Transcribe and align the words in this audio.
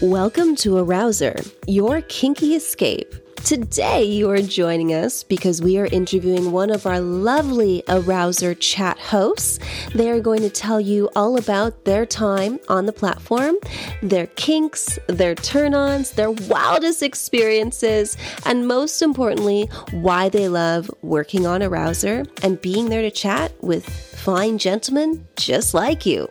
Welcome 0.00 0.54
to 0.56 0.74
Arousr, 0.74 1.52
your 1.66 2.02
kinky 2.02 2.54
escape. 2.54 3.16
Today, 3.38 4.04
you 4.04 4.30
are 4.30 4.40
joining 4.40 4.94
us 4.94 5.24
because 5.24 5.60
we 5.60 5.76
are 5.76 5.86
interviewing 5.86 6.52
one 6.52 6.70
of 6.70 6.86
our 6.86 7.00
lovely 7.00 7.82
Arousr 7.88 8.56
chat 8.60 8.96
hosts. 9.00 9.58
They 9.96 10.08
are 10.08 10.20
going 10.20 10.42
to 10.42 10.50
tell 10.50 10.80
you 10.80 11.10
all 11.16 11.36
about 11.36 11.84
their 11.84 12.06
time 12.06 12.60
on 12.68 12.86
the 12.86 12.92
platform, 12.92 13.56
their 14.00 14.28
kinks, 14.28 15.00
their 15.08 15.34
turn 15.34 15.74
ons, 15.74 16.12
their 16.12 16.30
wildest 16.30 17.02
experiences, 17.02 18.16
and 18.46 18.68
most 18.68 19.02
importantly, 19.02 19.68
why 19.90 20.28
they 20.28 20.46
love 20.48 20.88
working 21.02 21.44
on 21.44 21.60
Arousr 21.60 22.24
and 22.44 22.60
being 22.60 22.88
there 22.88 23.02
to 23.02 23.10
chat 23.10 23.52
with 23.64 23.84
fine 23.88 24.58
gentlemen 24.58 25.26
just 25.34 25.74
like 25.74 26.06
you. 26.06 26.30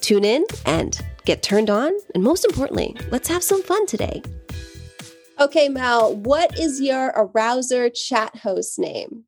Tune 0.00 0.24
in 0.24 0.44
and 0.64 1.04
get 1.30 1.42
turned 1.44 1.70
on, 1.70 1.92
and 2.12 2.24
most 2.24 2.44
importantly, 2.44 2.96
let's 3.12 3.28
have 3.28 3.42
some 3.42 3.62
fun 3.62 3.86
today. 3.86 4.20
Okay, 5.38 5.68
Mel, 5.68 6.16
what 6.16 6.58
is 6.58 6.80
your 6.80 7.12
Arousr 7.12 7.94
chat 7.94 8.34
host 8.34 8.80
name? 8.80 9.24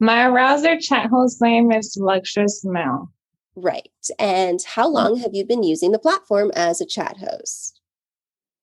My 0.00 0.24
Arousr 0.24 0.80
chat 0.80 1.06
host 1.06 1.40
name 1.40 1.70
is 1.70 1.96
Luxurious 2.00 2.64
Mel. 2.64 3.12
Right. 3.54 3.88
And 4.18 4.58
how 4.66 4.88
mm. 4.88 4.94
long 4.94 5.16
have 5.18 5.30
you 5.32 5.44
been 5.44 5.62
using 5.62 5.92
the 5.92 5.98
platform 6.00 6.50
as 6.56 6.80
a 6.80 6.86
chat 6.86 7.16
host? 7.18 7.80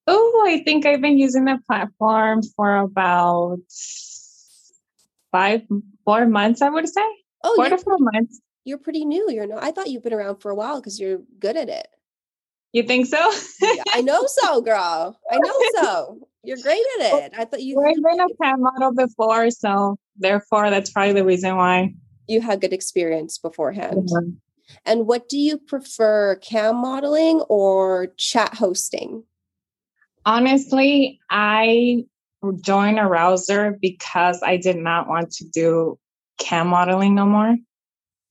Oh, 0.05 0.45
I 0.45 0.61
think 0.65 0.85
I've 0.85 1.01
been 1.01 1.17
using 1.17 1.45
the 1.45 1.59
platform 1.67 2.41
for 2.57 2.75
about 2.75 3.59
five, 5.31 5.61
four 6.03 6.27
months, 6.27 6.61
I 6.61 6.69
would 6.69 6.89
say. 6.89 7.07
Oh, 7.41 7.55
four 7.55 7.69
to 7.69 7.77
four 7.77 7.97
months. 7.99 8.41
You're 8.65 8.79
pretty 8.79 9.05
new. 9.05 9.31
You're 9.31 9.47
not. 9.47 9.63
I 9.63 9.71
thought 9.71 9.89
you've 9.89 10.03
been 10.03 10.13
around 10.13 10.37
for 10.41 10.51
a 10.51 10.55
while 10.55 10.81
because 10.81 10.99
you're 10.99 11.19
good 11.39 11.55
at 11.55 11.69
it. 11.69 11.87
You 12.75 12.83
think 12.83 13.05
so? 13.05 13.31
yeah, 13.61 13.83
I 13.93 14.01
know 14.01 14.25
so, 14.27 14.59
girl. 14.59 15.17
I 15.31 15.37
know 15.37 15.59
so. 15.75 16.27
You're 16.43 16.57
great 16.57 16.83
at 16.99 17.05
it. 17.13 17.33
I 17.37 17.45
thought 17.45 17.61
you. 17.61 17.81
I've 17.81 17.95
been 17.95 18.19
a 18.19 18.27
cam 18.35 18.61
model 18.61 18.93
before, 18.93 19.49
so 19.49 19.97
therefore, 20.17 20.69
that's 20.69 20.89
probably 20.89 21.13
the 21.13 21.23
reason 21.23 21.55
why 21.55 21.93
you 22.27 22.41
had 22.41 22.59
good 22.59 22.73
experience 22.73 23.37
beforehand. 23.37 24.09
Mm-hmm. 24.09 24.29
And 24.85 25.07
what 25.07 25.29
do 25.29 25.37
you 25.37 25.57
prefer, 25.57 26.35
cam 26.35 26.75
modeling 26.75 27.39
or 27.47 28.07
chat 28.17 28.55
hosting? 28.55 29.23
Honestly, 30.25 31.21
I 31.29 32.03
joined 32.59 32.97
Arousr 32.97 33.79
because 33.79 34.41
I 34.43 34.57
did 34.57 34.75
not 34.75 35.07
want 35.07 35.31
to 35.31 35.45
do 35.45 35.97
cam 36.39 36.67
modeling 36.67 37.15
no 37.15 37.25
more. 37.25 37.55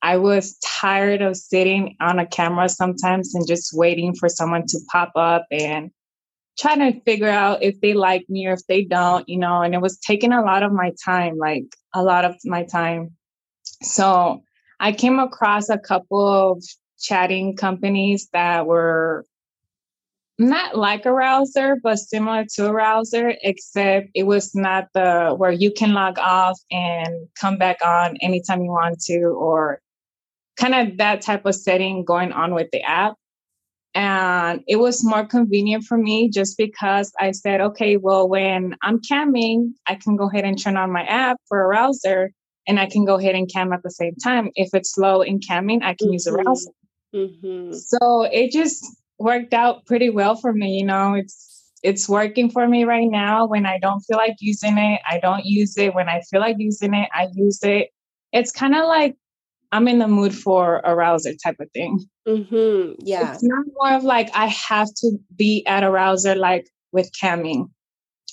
I 0.05 0.19
was 0.19 0.59
tired 0.59 1.23
of 1.23 1.35
sitting 1.35 1.97
on 1.99 2.19
a 2.19 2.27
camera 2.27 2.69
sometimes 2.69 3.35
and 3.35 3.49
just 3.49 3.73
waiting 3.73 4.15
for 4.15 4.29
someone 4.29 4.67
to 4.67 4.79
pop 4.93 5.13
up 5.17 5.47
and 5.51 5.91
trying 6.59 6.81
to 6.81 7.01
figure 7.01 7.31
out 7.31 7.63
if 7.63 7.81
they 7.81 7.95
like 7.95 8.29
me 8.29 8.47
or 8.47 8.53
if 8.53 8.67
they 8.69 8.85
don't, 8.85 9.27
you 9.31 9.39
know, 9.39 9.63
and 9.63 9.75
it 9.75 9.81
was 9.81 9.99
taking 9.99 10.35
a 10.35 10.43
lot 10.43 10.63
of 10.63 10.73
my 10.73 10.93
time, 11.03 11.39
like 11.39 11.65
a 11.95 12.03
lot 12.03 12.27
of 12.27 12.37
my 12.45 12.65
time. 12.65 13.13
So 13.81 14.43
I 14.79 14.93
came 14.93 15.19
across 15.19 15.71
a 15.71 15.79
couple 15.79 16.29
of 16.29 16.63
chatting 17.01 17.57
companies 17.57 18.29
that 18.35 18.67
were 18.67 19.25
not 20.39 20.77
like 20.77 21.05
Arousr, 21.05 21.77
but 21.83 21.99
similar 21.99 22.45
to 22.57 22.63
Arousr, 22.63 23.37
except 23.43 24.11
it 24.15 24.25
was 24.25 24.55
not 24.55 24.89
the 24.93 25.35
where 25.35 25.53
you 25.53 25.73
can 25.73 25.95
log 25.95 26.19
off 26.19 26.61
and 26.71 27.27
come 27.41 27.57
back 27.57 27.79
on 27.83 28.19
anytime 28.21 28.61
you 28.61 28.71
want 28.71 29.01
to, 29.05 29.23
or 29.29 29.81
kind 30.57 30.75
of 30.75 30.99
that 30.99 31.23
type 31.23 31.47
of 31.47 31.55
setting 31.55 32.05
going 32.05 32.33
on 32.33 32.55
with 32.55 32.69
the 32.73 32.83
app. 32.83 33.15
And 33.95 34.63
it 34.67 34.77
was 34.77 35.05
more 35.05 35.25
convenient 35.25 35.85
for 35.85 35.97
me 35.97 36.29
just 36.29 36.59
because 36.59 37.13
I 37.21 37.31
said, 37.31 37.61
okay, 37.61 37.97
well, 37.97 38.29
when 38.29 38.75
I'm 38.83 39.01
camming, 39.01 39.73
I 39.87 39.95
can 39.95 40.17
go 40.17 40.29
ahead 40.29 40.45
and 40.45 40.61
turn 40.61 40.77
on 40.77 40.93
my 40.93 41.05
app 41.05 41.37
for 41.49 41.59
Arousr 41.59 42.31
and 42.67 42.81
I 42.81 42.87
can 42.87 43.05
go 43.05 43.15
ahead 43.15 43.35
and 43.35 43.51
cam 43.51 43.73
at 43.73 43.83
the 43.83 43.91
same 43.91 44.17
time. 44.17 44.51
If 44.57 44.71
it's 44.75 44.95
slow 44.95 45.23
in 45.23 45.39
camming, 45.39 45.83
I 45.83 45.95
can 45.95 46.09
mm-hmm. 46.09 46.13
use 46.13 46.27
Arousr. 46.27 46.67
Mm-hmm. 47.15 47.73
So 47.75 48.23
it 48.23 48.51
just 48.51 48.85
worked 49.19 49.55
out 49.55 49.87
pretty 49.87 50.11
well 50.11 50.35
for 50.35 50.53
me. 50.53 50.79
You 50.79 50.87
know, 50.87 51.15
it's 51.15 51.73
it's 51.83 52.09
working 52.09 52.51
for 52.51 52.67
me 52.67 52.85
right 52.85 53.09
now. 53.09 53.47
When 53.47 53.67
I 53.67 53.79
don't 53.79 54.01
feel 54.01 54.17
like 54.17 54.37
using 54.41 54.79
it, 54.79 55.01
I 55.09 55.19
don't 55.19 55.45
use 55.45 55.77
it. 55.77 55.95
When 55.95 56.09
I 56.09 56.23
feel 56.23 56.41
like 56.41 56.57
using 56.59 56.95
it, 56.95 57.09
I 57.13 57.29
use 57.35 57.63
it. 57.63 57.91
It's 58.33 58.51
kind 58.51 58.75
of 58.75 58.87
like 58.87 59.15
I'm 59.75 59.89
in 59.89 59.99
the 59.99 60.07
mood 60.07 60.33
for 60.33 60.81
Arousr 60.85 61.35
type 61.43 61.57
of 61.59 61.69
thing. 61.73 61.99
Mm-hmm. 62.29 62.93
Yeah. 63.01 63.33
It's 63.33 63.43
not 63.43 63.65
more 63.75 63.97
of 63.97 64.05
like 64.05 64.31
I 64.33 64.47
have 64.47 64.87
to 64.99 65.19
be 65.35 65.67
at 65.67 65.83
Arousr 65.83 66.37
like 66.37 66.69
with 66.93 67.11
camming. 67.21 67.71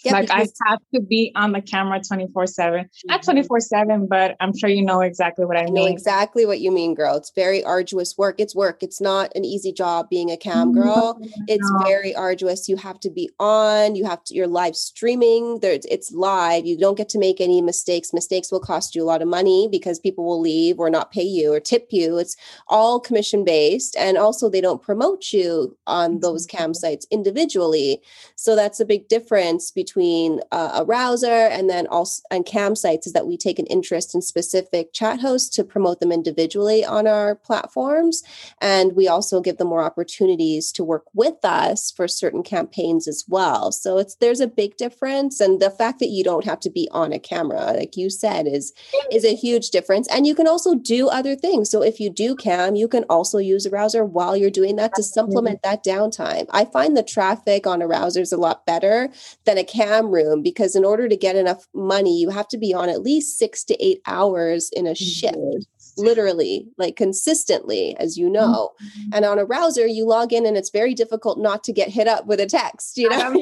Yeah, 0.04 0.14
like 0.14 0.32
I 0.32 0.48
have 0.66 0.80
to 0.96 1.02
be 1.02 1.32
on 1.36 1.52
the 1.52 1.62
camera 1.62 2.02
24 2.02 2.48
7. 2.48 2.90
Not 3.06 3.22
mm-hmm. 3.22 3.32
24 3.32 3.60
7, 3.60 4.08
but 4.08 4.36
I'm 4.40 4.58
sure 4.58 4.70
you 4.70 4.84
know 4.84 5.02
exactly 5.02 5.46
what 5.46 5.58
I, 5.58 5.62
I 5.62 5.66
mean. 5.66 5.74
know 5.76 5.86
exactly 5.86 6.46
what 6.46 6.60
you 6.60 6.72
mean, 6.72 6.96
girl. 6.96 7.16
It's 7.16 7.32
very 7.36 7.64
arduous 7.64 8.18
work. 8.18 8.40
It's 8.40 8.56
work. 8.56 8.82
It's 8.82 9.00
not 9.00 9.32
an 9.36 9.46
easy 9.46 9.72
job 9.72 10.10
being 10.10 10.32
a 10.32 10.38
cam 10.38 10.74
girl. 10.74 11.18
No, 11.20 11.30
it's 11.48 11.72
no. 11.72 11.80
very 11.84 12.16
arduous. 12.16 12.68
You 12.68 12.78
have 12.78 13.00
to 13.02 13.12
be 13.12 13.30
on, 13.40 13.96
you 13.96 14.06
have 14.06 14.24
to, 14.26 14.34
you're 14.34 14.48
live 14.48 14.76
streaming. 14.76 15.60
There, 15.60 15.78
it's 15.90 16.12
live. 16.12 16.66
You 16.66 16.78
don't 16.78 16.98
get 16.98 17.10
to 17.10 17.20
make 17.20 17.40
any 17.40 17.62
mistakes. 17.62 18.14
Mistakes 18.14 18.52
will 18.52 18.60
cost 18.60 18.96
you 18.96 19.04
a 19.04 19.06
lot 19.06 19.22
of 19.22 19.28
money 19.28 19.68
because 19.72 20.00
people 20.00 20.26
will 20.26 20.42
leave 20.42 20.80
or 20.80 20.90
not 20.90 21.12
pay 21.12 21.24
you 21.24 21.54
or 21.54 21.60
tip 21.60 21.90
you. 21.92 22.18
It's 22.18 22.36
all 22.68 23.00
commission 23.00 23.44
based. 23.44 23.96
And 23.98 24.18
also, 24.18 24.50
they 24.50 24.62
don't 24.62 24.82
promote 24.82 25.32
you 25.32 25.78
on 25.86 26.22
those 26.22 26.48
cam 26.48 26.74
sites 26.74 27.06
individually. 27.12 28.02
So 28.36 28.56
that's 28.56 28.80
a 28.80 28.86
big 28.86 29.08
difference 29.08 29.70
between 29.70 29.91
between 29.92 30.40
uh, 30.54 30.84
Arousr 30.84 31.52
and 31.52 31.70
then 31.70 31.86
also 31.88 32.24
and 32.32 32.46
cam 32.46 32.76
sites 32.76 33.08
is 33.08 33.14
that 33.14 33.28
we 33.28 33.36
take 33.36 33.60
an 33.60 33.66
interest 33.66 34.16
in 34.16 34.22
specific 34.22 34.94
chat 34.94 35.20
hosts 35.20 35.54
to 35.56 35.64
promote 35.66 36.00
them 36.00 36.12
individually 36.12 36.86
on 36.86 37.08
our 37.08 37.36
platforms. 37.36 38.24
And 38.62 38.96
we 38.96 39.10
also 39.10 39.42
give 39.42 39.58
them 39.58 39.68
more 39.68 39.84
opportunities 39.84 40.72
to 40.74 40.84
work 40.84 41.04
with 41.14 41.44
us 41.44 41.92
for 41.92 42.08
certain 42.08 42.42
campaigns 42.42 43.06
as 43.06 43.26
well. 43.28 43.72
So 43.74 43.98
it's 43.98 44.16
there's 44.16 44.40
a 44.40 44.48
big 44.48 44.78
difference. 44.78 45.42
And 45.42 45.60
the 45.60 45.70
fact 45.70 46.00
that 46.00 46.08
you 46.08 46.24
don't 46.24 46.46
have 46.46 46.62
to 46.62 46.70
be 46.70 46.88
on 46.92 47.12
a 47.12 47.20
camera 47.20 47.74
like 47.74 47.98
you 47.98 48.10
said 48.10 48.48
is 48.48 48.74
is 49.12 49.26
a 49.26 49.36
huge 49.36 49.72
difference. 49.72 50.08
And 50.10 50.26
you 50.26 50.36
can 50.36 50.48
also 50.48 50.76
do 50.76 51.10
other 51.10 51.36
things. 51.36 51.70
So 51.70 51.84
if 51.84 52.00
you 52.00 52.10
do 52.10 52.36
cam 52.36 52.76
you 52.76 52.88
can 52.88 53.04
also 53.10 53.40
use 53.40 53.68
Arousr 53.68 54.08
while 54.08 54.38
you're 54.38 54.50
doing 54.50 54.78
that 54.78 54.96
to 54.96 55.04
supplement 55.04 55.64
that 55.64 55.84
downtime. 55.84 56.46
I 56.52 56.64
find 56.66 56.96
the 56.96 57.04
traffic 57.04 57.68
on 57.68 57.80
Arousr 57.80 58.22
is 58.22 58.32
a 58.32 58.38
lot 58.38 58.66
better 58.66 59.10
than 59.46 59.58
a 59.58 59.64
cam 59.64 59.81
cam 59.82 60.12
room 60.12 60.42
because 60.42 60.76
in 60.76 60.86
order 60.86 61.08
to 61.08 61.18
get 61.18 61.36
enough 61.36 61.68
money, 61.74 62.20
you 62.20 62.30
have 62.30 62.48
to 62.50 62.58
be 62.58 62.74
on 62.74 62.90
at 62.90 63.02
least 63.02 63.38
six 63.38 63.64
to 63.66 63.84
eight 63.84 64.02
hours 64.06 64.70
in 64.74 64.88
a 64.88 64.96
shift 64.96 65.38
literally, 65.98 66.68
like 66.78 66.96
consistently, 66.96 67.96
as 68.00 68.18
you 68.18 68.30
know. 68.30 68.72
Mm-hmm. 68.84 69.14
And 69.14 69.26
on 69.26 69.38
Arousr, 69.38 69.94
you 69.94 70.06
log 70.06 70.34
in 70.34 70.46
and 70.46 70.58
it's 70.58 70.70
very 70.70 70.94
difficult 70.94 71.40
not 71.40 71.64
to 71.66 71.74
get 71.74 71.90
hit 71.90 72.08
up 72.08 72.26
with 72.26 72.40
a 72.40 72.46
text. 72.46 72.98
You 72.98 73.10
know, 73.10 73.34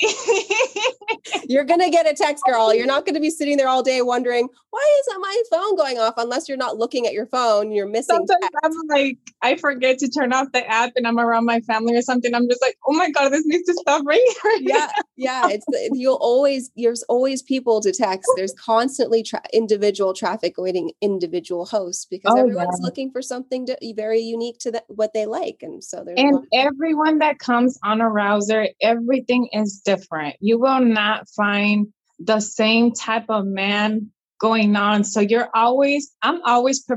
you're 1.48 1.64
going 1.64 1.80
to 1.80 1.90
get 1.90 2.06
a 2.06 2.14
text, 2.14 2.44
girl. 2.44 2.74
You're 2.74 2.86
not 2.86 3.04
going 3.06 3.14
to 3.14 3.20
be 3.20 3.30
sitting 3.30 3.56
there 3.56 3.68
all 3.68 3.82
day 3.82 4.02
wondering, 4.02 4.48
why 4.70 5.00
isn't 5.00 5.20
my 5.20 5.42
phone 5.50 5.76
going 5.76 5.98
off? 5.98 6.14
Unless 6.16 6.48
you're 6.48 6.58
not 6.58 6.76
looking 6.76 7.06
at 7.06 7.12
your 7.12 7.26
phone, 7.26 7.72
you're 7.72 7.88
missing. 7.88 8.16
Sometimes 8.16 8.40
text. 8.40 8.58
I'm 8.64 8.72
like, 8.88 9.18
I 9.42 9.56
forget 9.56 9.98
to 9.98 10.08
turn 10.08 10.32
off 10.32 10.52
the 10.52 10.66
app 10.68 10.92
and 10.96 11.06
I'm 11.06 11.18
around 11.18 11.44
my 11.44 11.60
family 11.60 11.96
or 11.96 12.02
something. 12.02 12.34
I'm 12.34 12.48
just 12.48 12.62
like, 12.62 12.76
oh 12.86 12.92
my 12.92 13.10
God, 13.10 13.30
this 13.30 13.44
needs 13.46 13.66
to 13.66 13.74
stop 13.74 14.04
ringing. 14.06 14.26
yeah. 14.60 14.90
Yeah. 15.16 15.48
It's, 15.50 15.66
you'll 15.92 16.16
always, 16.18 16.70
there's 16.78 17.02
always 17.02 17.42
people 17.42 17.82
to 17.82 17.92
text. 17.92 18.26
There's 18.36 18.54
constantly 18.54 19.22
tra- 19.22 19.42
individual 19.52 20.14
traffic 20.14 20.54
waiting 20.56 20.92
individual 21.02 21.66
hosts 21.66 22.06
because 22.06 22.32
oh, 22.34 22.40
everyone's 22.40 22.78
yeah. 22.80 22.86
looking 22.86 23.10
for 23.10 23.20
something 23.20 23.66
to, 23.66 23.76
very 23.94 24.20
unique 24.20 24.58
to 24.60 24.70
the, 24.70 24.82
what 24.88 25.12
they 25.12 25.26
like 25.26 25.58
and 25.62 25.82
so 25.82 26.02
there's 26.04 26.18
and 26.18 26.46
everyone 26.52 27.18
that 27.18 27.38
comes 27.38 27.78
on 27.82 28.00
a 28.00 28.04
Arousr 28.04 28.68
everything 28.82 29.48
is 29.52 29.80
different 29.90 30.36
you 30.40 30.58
will 30.58 30.84
not 30.84 31.28
find 31.36 31.86
the 32.18 32.40
same 32.40 32.92
type 32.92 33.28
of 33.28 33.44
man 33.46 34.10
going 34.38 34.76
on 34.76 35.04
so 35.04 35.20
you're 35.20 35.50
always 35.54 36.12
i'm 36.22 36.40
always 36.42 36.82
pre- 36.84 36.96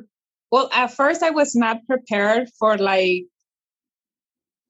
well 0.52 0.70
at 0.74 0.92
first 0.92 1.24
i 1.24 1.30
was 1.30 1.56
not 1.56 1.78
prepared 1.88 2.50
for 2.60 2.78
like 2.78 3.24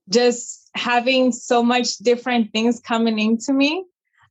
just 0.10 0.70
having 0.76 1.32
so 1.32 1.64
much 1.64 1.98
different 1.98 2.52
things 2.52 2.80
coming 2.80 3.20
into 3.20 3.54
me 3.54 3.84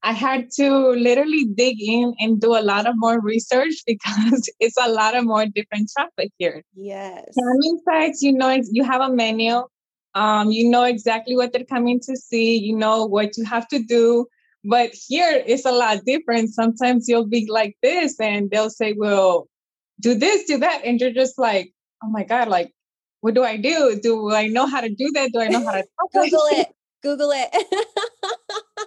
I 0.05 0.13
had 0.13 0.51
to 0.57 0.91
literally 0.91 1.45
dig 1.45 1.77
in 1.81 2.15
and 2.19 2.41
do 2.41 2.57
a 2.57 2.63
lot 2.63 2.87
of 2.87 2.95
more 2.97 3.21
research 3.21 3.75
because 3.87 4.51
it's 4.59 4.77
a 4.81 4.91
lot 4.91 5.17
of 5.17 5.25
more 5.25 5.47
different 5.47 5.91
traffic 5.97 6.33
here. 6.39 6.63
Yes. 6.75 7.25
Camming 7.39 7.79
sites, 7.85 8.23
you 8.23 8.33
know, 8.33 8.59
you 8.71 8.85
have 8.85 9.01
a 9.01 9.13
menu. 9.13 9.63
Um, 10.15 10.51
you 10.51 10.69
know 10.69 10.85
exactly 10.85 11.37
what 11.37 11.53
they're 11.53 11.65
coming 11.65 12.01
to 12.01 12.17
see. 12.17 12.57
You 12.57 12.77
know 12.77 13.07
what 13.07 13.37
you 13.37 13.45
have 13.45 13.67
to 13.69 13.83
do. 13.83 14.27
But 14.65 14.93
here 15.09 15.43
it's 15.47 15.65
a 15.65 15.73
lot 15.73 16.05
different. 16.05 16.51
Sometimes 16.55 17.09
you'll 17.09 17.27
be 17.27 17.47
like 17.51 17.77
this, 17.83 18.21
and 18.21 18.51
they'll 18.51 18.71
say, 18.71 18.95
"Well, 18.97 19.49
do 20.01 20.15
this, 20.15 20.45
do 20.45 20.59
that," 20.59 20.83
and 20.85 21.01
you're 21.01 21.13
just 21.13 21.39
like, 21.39 21.73
"Oh 22.05 22.09
my 22.09 22.23
god!" 22.25 22.49
Like, 22.49 22.73
what 23.23 23.35
do 23.35 23.43
I 23.43 23.57
do? 23.57 23.99
Do 24.01 24.33
I 24.33 24.47
know 24.47 24.67
how 24.67 24.81
to 24.81 24.89
do 24.89 25.11
that? 25.15 25.31
Do 25.33 25.41
I 25.41 25.49
know 25.49 25.65
how 25.65 25.73
to 25.73 25.85
Google 26.13 26.47
it? 26.51 26.69
Google 27.03 27.33
it. 27.33 27.51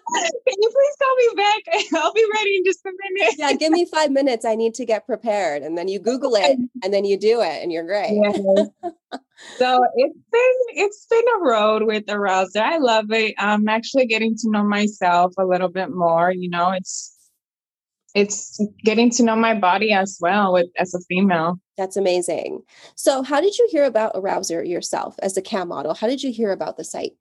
Can 0.56 0.62
you 0.62 0.70
please 0.70 0.96
call 1.02 1.16
me 1.18 1.44
back? 1.44 2.02
I'll 2.02 2.14
be 2.14 2.26
ready 2.34 2.56
in 2.56 2.64
just 2.64 2.80
a 2.86 2.92
minute. 3.10 3.36
yeah, 3.38 3.52
give 3.54 3.74
me 3.74 3.86
five 3.86 4.10
minutes. 4.10 4.46
I 4.46 4.56
need 4.56 4.74
to 4.76 4.86
get 4.86 5.06
prepared. 5.06 5.64
And 5.64 5.78
then 5.78 5.90
you 5.90 6.00
Google 6.00 6.36
it 6.36 6.58
and 6.82 6.94
then 6.94 7.04
you 7.04 7.18
do 7.18 7.42
it 7.42 7.62
and 7.62 7.74
you're 7.74 7.84
great. 7.84 8.18
Yes. 8.24 8.38
so 9.58 9.86
it's 9.96 10.18
been 10.32 10.52
it's 10.70 11.08
been 11.10 11.26
a 11.36 11.44
road 11.44 11.84
with 11.84 12.06
Arousr. 12.06 12.62
I 12.62 12.78
love 12.78 13.12
it. 13.12 13.36
I'm 13.38 13.68
actually 13.68 14.06
getting 14.06 14.34
to 14.38 14.50
know 14.50 14.64
myself 14.64 15.34
a 15.38 15.44
little 15.44 15.68
bit 15.68 15.90
more. 15.90 16.32
You 16.32 16.50
know, 16.50 16.72
it's 16.72 17.14
it's 18.14 18.58
getting 18.86 19.10
to 19.10 19.24
know 19.24 19.36
my 19.36 19.60
body 19.60 19.92
as 19.92 20.18
well 20.22 20.54
with 20.54 20.68
as 20.78 20.94
a 20.94 21.02
female. 21.10 21.60
That's 21.78 21.98
amazing. 21.98 22.62
So 22.96 23.24
how 23.24 23.42
did 23.42 23.58
you 23.58 23.68
hear 23.70 23.84
about 23.84 24.14
Arousr 24.14 24.66
yourself 24.66 25.18
as 25.22 25.36
a 25.36 25.42
cam 25.42 25.68
model? 25.68 25.96
How 25.96 26.08
did 26.08 26.24
you 26.24 26.32
hear 26.32 26.54
about 26.54 26.78
the 26.78 26.86
site? 26.86 27.12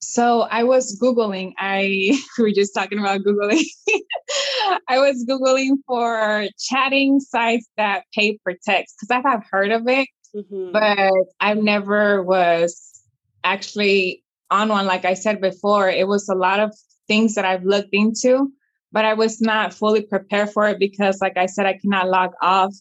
So 0.00 0.42
I 0.42 0.64
was 0.64 0.98
Googling, 1.00 1.52
I 1.58 1.80
we 2.38 2.42
were 2.44 2.50
just 2.50 2.74
talking 2.74 2.98
about 2.98 3.20
Googling. 3.22 3.64
I 4.88 4.98
was 4.98 5.24
Googling 5.28 5.76
for 5.86 6.46
chatting 6.58 7.20
sites 7.20 7.68
that 7.76 8.04
pay 8.14 8.38
for 8.42 8.52
text 8.64 8.96
because 9.00 9.10
I 9.10 9.28
have 9.28 9.44
heard 9.50 9.72
of 9.72 9.88
it, 9.88 10.08
mm-hmm. 10.34 10.72
but 10.72 11.12
I 11.40 11.54
never 11.54 12.22
was 12.22 13.00
actually 13.44 14.22
on 14.50 14.68
one. 14.68 14.86
Like 14.86 15.04
I 15.04 15.14
said 15.14 15.40
before, 15.40 15.88
it 15.88 16.06
was 16.06 16.28
a 16.28 16.34
lot 16.34 16.60
of 16.60 16.74
things 17.08 17.34
that 17.34 17.44
I've 17.44 17.64
looked 17.64 17.92
into, 17.92 18.52
but 18.92 19.04
I 19.04 19.14
was 19.14 19.40
not 19.40 19.72
fully 19.72 20.02
prepared 20.02 20.50
for 20.50 20.68
it 20.68 20.78
because, 20.78 21.20
like 21.20 21.36
I 21.36 21.46
said, 21.46 21.66
I 21.66 21.78
cannot 21.78 22.08
log 22.08 22.32
off 22.42 22.72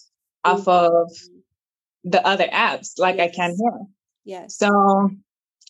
mm-hmm. 0.46 0.52
off 0.52 0.68
of 0.68 1.12
the 2.04 2.26
other 2.26 2.48
apps 2.48 3.00
like 3.00 3.18
yes. 3.18 3.30
I 3.30 3.36
can 3.36 3.56
here. 3.58 3.82
Yes. 4.26 4.58
So 4.58 5.12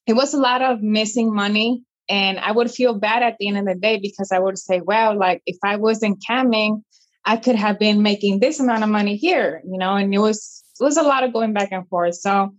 it 0.08 0.14
was 0.14 0.34
a 0.34 0.40
lot 0.40 0.62
of 0.62 0.82
missing 0.82 1.34
money. 1.34 1.84
And 2.08 2.38
I 2.40 2.52
would 2.52 2.70
feel 2.70 2.94
bad 2.94 3.24
at 3.24 3.36
the 3.40 3.48
end 3.48 3.58
of 3.58 3.66
the 3.66 3.76
day 3.76 4.00
because 4.00 4.32
I 4.32 4.40
would 4.40 4.60
say, 4.60 4.82
well, 4.82 5.18
like 5.18 5.42
if 5.46 5.58
I 5.64 5.78
wasn't 5.78 6.24
camming, 6.30 6.84
I 7.26 7.38
could 7.38 7.56
have 7.56 7.80
been 7.80 8.04
making 8.04 8.40
this 8.40 8.60
amount 8.60 8.84
of 8.84 8.90
money 8.90 9.16
here, 9.16 9.62
you 9.66 9.80
know, 9.80 9.96
and 9.96 10.14
it 10.14 10.20
was 10.20 10.64
it 10.80 10.84
was 10.84 10.98
a 10.98 11.04
lot 11.04 11.24
of 11.24 11.34
going 11.34 11.54
back 11.54 11.70
and 11.72 11.88
forth. 11.88 12.16
So 12.16 12.52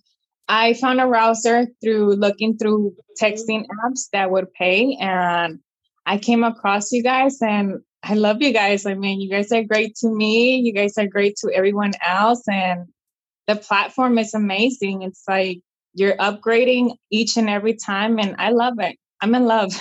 I 0.48 0.74
found 0.74 0.98
Arousr 1.00 1.66
through 1.82 2.14
looking 2.16 2.56
through 2.56 2.94
texting 3.20 3.66
apps 3.84 4.08
that 4.12 4.30
would 4.30 4.52
pay. 4.52 4.96
And 5.00 5.60
I 6.04 6.18
came 6.18 6.42
across 6.42 6.90
you 6.92 7.02
guys 7.02 7.38
and 7.40 7.80
I 8.02 8.14
love 8.14 8.40
you 8.40 8.52
guys. 8.52 8.86
I 8.86 8.94
mean, 8.94 9.20
you 9.20 9.30
guys 9.30 9.52
are 9.52 9.64
great 9.64 9.96
to 9.96 10.08
me. 10.08 10.56
You 10.58 10.72
guys 10.72 10.96
are 10.98 11.06
great 11.06 11.36
to 11.38 11.52
everyone 11.52 11.92
else. 12.04 12.42
And 12.48 12.86
the 13.46 13.56
platform 13.56 14.18
is 14.18 14.34
amazing. 14.34 15.02
It's 15.02 15.24
like 15.28 15.60
you're 15.96 16.16
upgrading 16.18 16.94
each 17.10 17.36
and 17.36 17.48
every 17.48 17.74
time, 17.74 18.18
and 18.18 18.36
I 18.38 18.50
love 18.50 18.74
it. 18.78 18.96
I'm 19.22 19.34
in 19.34 19.46
love. 19.46 19.72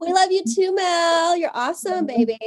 we 0.00 0.12
love 0.12 0.32
you 0.32 0.42
too, 0.56 0.74
Mel. 0.74 1.36
You're 1.36 1.50
awesome, 1.52 2.06
baby. 2.06 2.38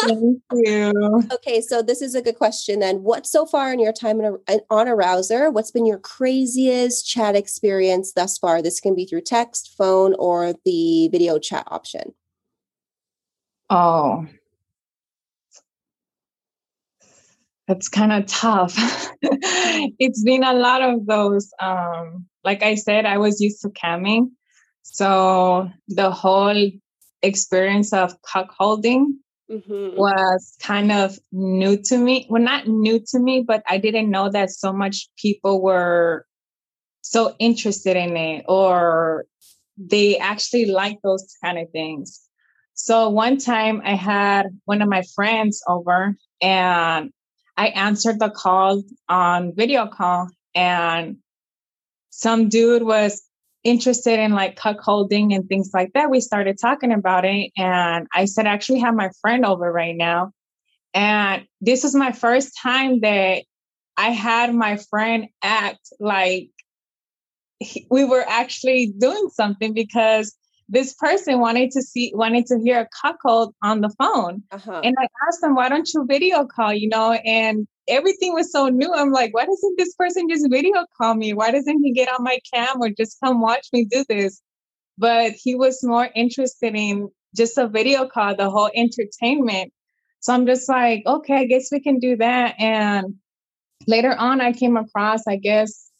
Thank 0.00 0.42
you. 0.52 1.22
Okay, 1.32 1.60
so 1.60 1.80
this 1.80 2.02
is 2.02 2.14
a 2.14 2.22
good 2.22 2.36
question 2.36 2.80
then. 2.80 3.02
What 3.02 3.26
so 3.26 3.46
far 3.46 3.72
in 3.72 3.78
your 3.78 3.92
time 3.92 4.20
on 4.20 4.38
a, 4.48 4.58
on 4.68 4.86
Arousr, 4.86 5.52
what's 5.52 5.70
been 5.70 5.86
your 5.86 5.98
craziest 5.98 7.06
chat 7.06 7.36
experience 7.36 8.12
thus 8.12 8.36
far? 8.36 8.60
This 8.60 8.80
can 8.80 8.94
be 8.94 9.06
through 9.06 9.22
text, 9.22 9.74
phone, 9.78 10.14
or 10.18 10.54
the 10.64 11.08
video 11.08 11.38
chat 11.38 11.64
option. 11.68 12.14
Oh, 13.70 14.26
that's 17.66 17.88
kind 17.88 18.12
of 18.12 18.26
tough. 18.26 18.76
it's 19.22 20.22
been 20.22 20.44
a 20.44 20.52
lot 20.52 20.82
of 20.82 21.06
those. 21.06 21.50
Um, 21.60 22.26
like 22.44 22.62
I 22.62 22.74
said, 22.74 23.06
I 23.06 23.18
was 23.18 23.40
used 23.40 23.62
to 23.62 23.70
camming. 23.70 24.30
So 24.82 25.70
the 25.88 26.10
whole 26.10 26.70
experience 27.22 27.92
of 27.92 28.14
cuckolding 28.22 29.06
mm-hmm. 29.50 29.96
was 29.96 30.54
kind 30.60 30.92
of 30.92 31.18
new 31.32 31.76
to 31.84 31.98
me. 31.98 32.26
Well, 32.28 32.42
not 32.42 32.68
new 32.68 33.00
to 33.08 33.18
me, 33.18 33.44
but 33.46 33.62
I 33.68 33.78
didn't 33.78 34.10
know 34.10 34.30
that 34.30 34.50
so 34.50 34.72
much 34.72 35.08
people 35.16 35.62
were 35.62 36.26
so 37.00 37.34
interested 37.38 37.96
in 37.96 38.16
it 38.16 38.44
or 38.48 39.26
they 39.76 40.18
actually 40.18 40.66
like 40.66 40.98
those 41.02 41.34
kind 41.42 41.58
of 41.58 41.70
things. 41.70 42.20
So 42.74 43.08
one 43.08 43.38
time 43.38 43.82
I 43.84 43.94
had 43.94 44.46
one 44.64 44.82
of 44.82 44.88
my 44.88 45.02
friends 45.14 45.62
over 45.68 46.16
and 46.42 47.10
I 47.56 47.68
answered 47.68 48.18
the 48.18 48.30
call 48.30 48.82
on 49.08 49.54
video 49.54 49.86
call 49.86 50.28
and 50.54 51.16
some 52.10 52.48
dude 52.48 52.82
was 52.82 53.22
interested 53.62 54.20
in 54.20 54.32
like 54.32 54.58
cuckolding 54.58 55.34
and 55.34 55.48
things 55.48 55.70
like 55.72 55.92
that. 55.94 56.10
We 56.10 56.20
started 56.20 56.58
talking 56.60 56.92
about 56.92 57.24
it 57.24 57.50
and 57.56 58.06
I 58.14 58.26
said, 58.26 58.46
I 58.46 58.52
actually 58.52 58.80
have 58.80 58.94
my 58.94 59.10
friend 59.20 59.44
over 59.44 59.72
right 59.72 59.96
now. 59.96 60.32
And 60.92 61.46
this 61.60 61.82
was 61.82 61.94
my 61.94 62.12
first 62.12 62.52
time 62.62 63.00
that 63.00 63.44
I 63.96 64.10
had 64.10 64.54
my 64.54 64.76
friend 64.76 65.26
act 65.42 65.92
like 65.98 66.50
we 67.90 68.04
were 68.04 68.24
actually 68.28 68.92
doing 68.98 69.28
something 69.30 69.72
because 69.72 70.36
this 70.68 70.94
person 70.94 71.40
wanted 71.40 71.70
to 71.72 71.82
see 71.82 72.12
wanted 72.14 72.46
to 72.46 72.58
hear 72.58 72.80
a 72.80 72.88
cuckold 73.02 73.54
on 73.62 73.80
the 73.80 73.90
phone. 73.98 74.42
Uh-huh. 74.50 74.80
and 74.82 74.94
i 74.98 75.06
asked 75.28 75.40
them 75.40 75.54
why 75.54 75.68
don't 75.68 75.92
you 75.92 76.04
video 76.06 76.46
call? 76.46 76.72
You 76.72 76.88
know 76.88 77.12
and 77.12 77.66
everything 77.88 78.32
was 78.32 78.50
so 78.50 78.68
new. 78.68 78.92
I'm 78.92 79.10
like 79.10 79.34
why 79.34 79.44
doesn't 79.44 79.78
this 79.78 79.94
person 79.94 80.28
just 80.28 80.50
video 80.50 80.84
call 80.96 81.14
me? 81.14 81.32
Why 81.34 81.50
doesn't 81.50 81.82
he 81.82 81.92
get 81.92 82.08
on 82.08 82.24
my 82.24 82.38
cam 82.52 82.80
or 82.80 82.90
just 82.90 83.18
come 83.22 83.40
watch 83.40 83.68
me 83.72 83.84
do 83.84 84.04
this? 84.08 84.40
But 84.96 85.32
he 85.32 85.54
was 85.54 85.82
more 85.82 86.08
interested 86.14 86.74
in 86.74 87.10
just 87.36 87.58
a 87.58 87.66
video 87.66 88.08
call 88.08 88.36
the 88.36 88.48
whole 88.48 88.70
entertainment. 88.74 89.72
So 90.20 90.32
i'm 90.32 90.46
just 90.46 90.68
like 90.68 91.02
okay 91.06 91.34
i 91.34 91.44
guess 91.44 91.68
we 91.70 91.80
can 91.80 91.98
do 91.98 92.16
that. 92.16 92.54
And 92.58 93.16
later 93.86 94.14
on 94.14 94.40
i 94.40 94.52
came 94.52 94.76
across 94.76 95.26
i 95.26 95.36
guess 95.36 95.90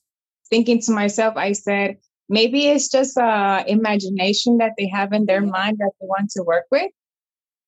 thinking 0.48 0.80
to 0.80 0.92
myself 0.92 1.36
i 1.36 1.52
said 1.52 1.98
maybe 2.28 2.68
it's 2.68 2.88
just 2.88 3.16
uh, 3.16 3.64
imagination 3.66 4.58
that 4.58 4.72
they 4.78 4.88
have 4.88 5.12
in 5.12 5.26
their 5.26 5.40
mind 5.40 5.78
that 5.78 5.90
they 6.00 6.06
want 6.06 6.30
to 6.30 6.42
work 6.42 6.64
with. 6.70 6.90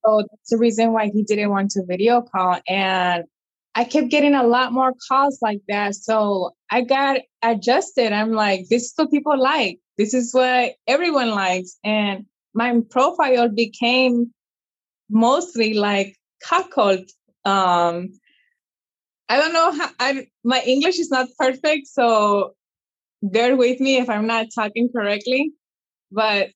So 0.05 0.23
that's 0.31 0.51
the 0.51 0.59
reason 0.59 0.93
why 0.93 1.11
he 1.13 1.23
didn't 1.23 1.51
want 1.51 1.71
to 1.73 1.85
video 1.85 2.23
call. 2.23 2.61
And 2.69 3.25
I 3.75 3.85
kept 3.85 4.09
getting 4.09 4.35
a 4.35 4.47
lot 4.47 4.73
more 4.73 4.95
calls 5.09 5.39
like 5.43 5.61
that. 5.69 5.95
So 5.95 6.55
I 6.71 6.83
got 6.83 7.21
adjusted. 7.43 8.13
I'm 8.13 8.33
like, 8.33 8.69
this 8.71 8.85
is 8.85 8.93
what 8.97 9.11
people 9.11 9.39
like. 9.39 9.81
This 9.99 10.15
is 10.15 10.33
what 10.33 10.75
everyone 10.87 11.31
likes. 11.31 11.77
And 11.85 12.27
my 12.55 12.81
profile 12.91 13.49
became 13.49 14.33
mostly 15.11 15.75
like 15.75 16.17
cuckold. 16.43 17.11
Um, 17.45 18.19
I 19.29 19.37
don't 19.37 19.53
know 19.53 19.73
how 19.73 19.91
I, 19.99 20.27
my 20.45 20.63
English 20.63 20.99
is 20.99 21.11
not 21.11 21.29
perfect. 21.39 21.89
So 21.89 22.55
bear 23.31 23.57
with 23.57 23.81
me 23.81 23.99
if 23.99 24.09
I'm 24.09 24.27
not 24.27 24.47
talking 24.55 24.89
correctly, 24.95 25.53
but 26.11 26.51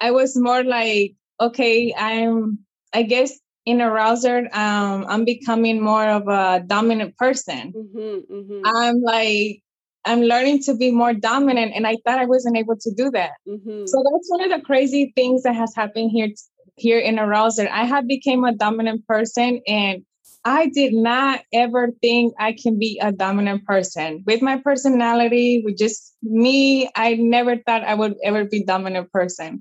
I 0.00 0.10
was 0.10 0.36
more 0.36 0.62
like, 0.62 1.14
okay, 1.40 1.94
I'm, 1.96 2.58
I 2.92 3.02
guess 3.02 3.38
in 3.64 3.78
Arousr, 3.78 4.54
um, 4.54 5.06
I'm 5.08 5.24
becoming 5.24 5.80
more 5.80 6.08
of 6.08 6.28
a 6.28 6.64
dominant 6.66 7.16
person. 7.16 7.72
Mm-hmm, 7.72 8.32
mm-hmm. 8.34 8.62
I'm 8.64 9.00
like, 9.02 9.62
I'm 10.04 10.22
learning 10.22 10.62
to 10.64 10.76
be 10.76 10.92
more 10.92 11.12
dominant, 11.12 11.72
and 11.74 11.84
I 11.84 11.96
thought 12.04 12.20
I 12.20 12.26
wasn't 12.26 12.56
able 12.56 12.76
to 12.76 12.94
do 12.94 13.10
that. 13.10 13.32
Mm-hmm. 13.46 13.86
So 13.86 14.04
that's 14.04 14.30
one 14.30 14.44
of 14.44 14.50
the 14.50 14.64
crazy 14.64 15.12
things 15.16 15.42
that 15.42 15.56
has 15.56 15.74
happened 15.74 16.12
here 16.12 16.28
here 16.76 17.00
in 17.00 17.16
Arousr. 17.16 17.68
I 17.68 17.84
have 17.84 18.06
became 18.06 18.44
a 18.44 18.54
dominant 18.54 19.04
person, 19.06 19.60
and 19.66 20.04
I 20.46 20.68
did 20.68 20.94
not 20.94 21.40
ever 21.52 21.90
think 22.00 22.32
I 22.38 22.52
can 22.52 22.78
be 22.78 23.00
a 23.02 23.10
dominant 23.10 23.64
person. 23.64 24.22
With 24.28 24.42
my 24.42 24.58
personality, 24.58 25.60
with 25.64 25.76
just 25.76 26.16
me, 26.22 26.88
I 26.94 27.14
never 27.14 27.56
thought 27.56 27.82
I 27.82 27.94
would 27.94 28.14
ever 28.22 28.44
be 28.44 28.62
a 28.62 28.64
dominant 28.64 29.10
person. 29.10 29.60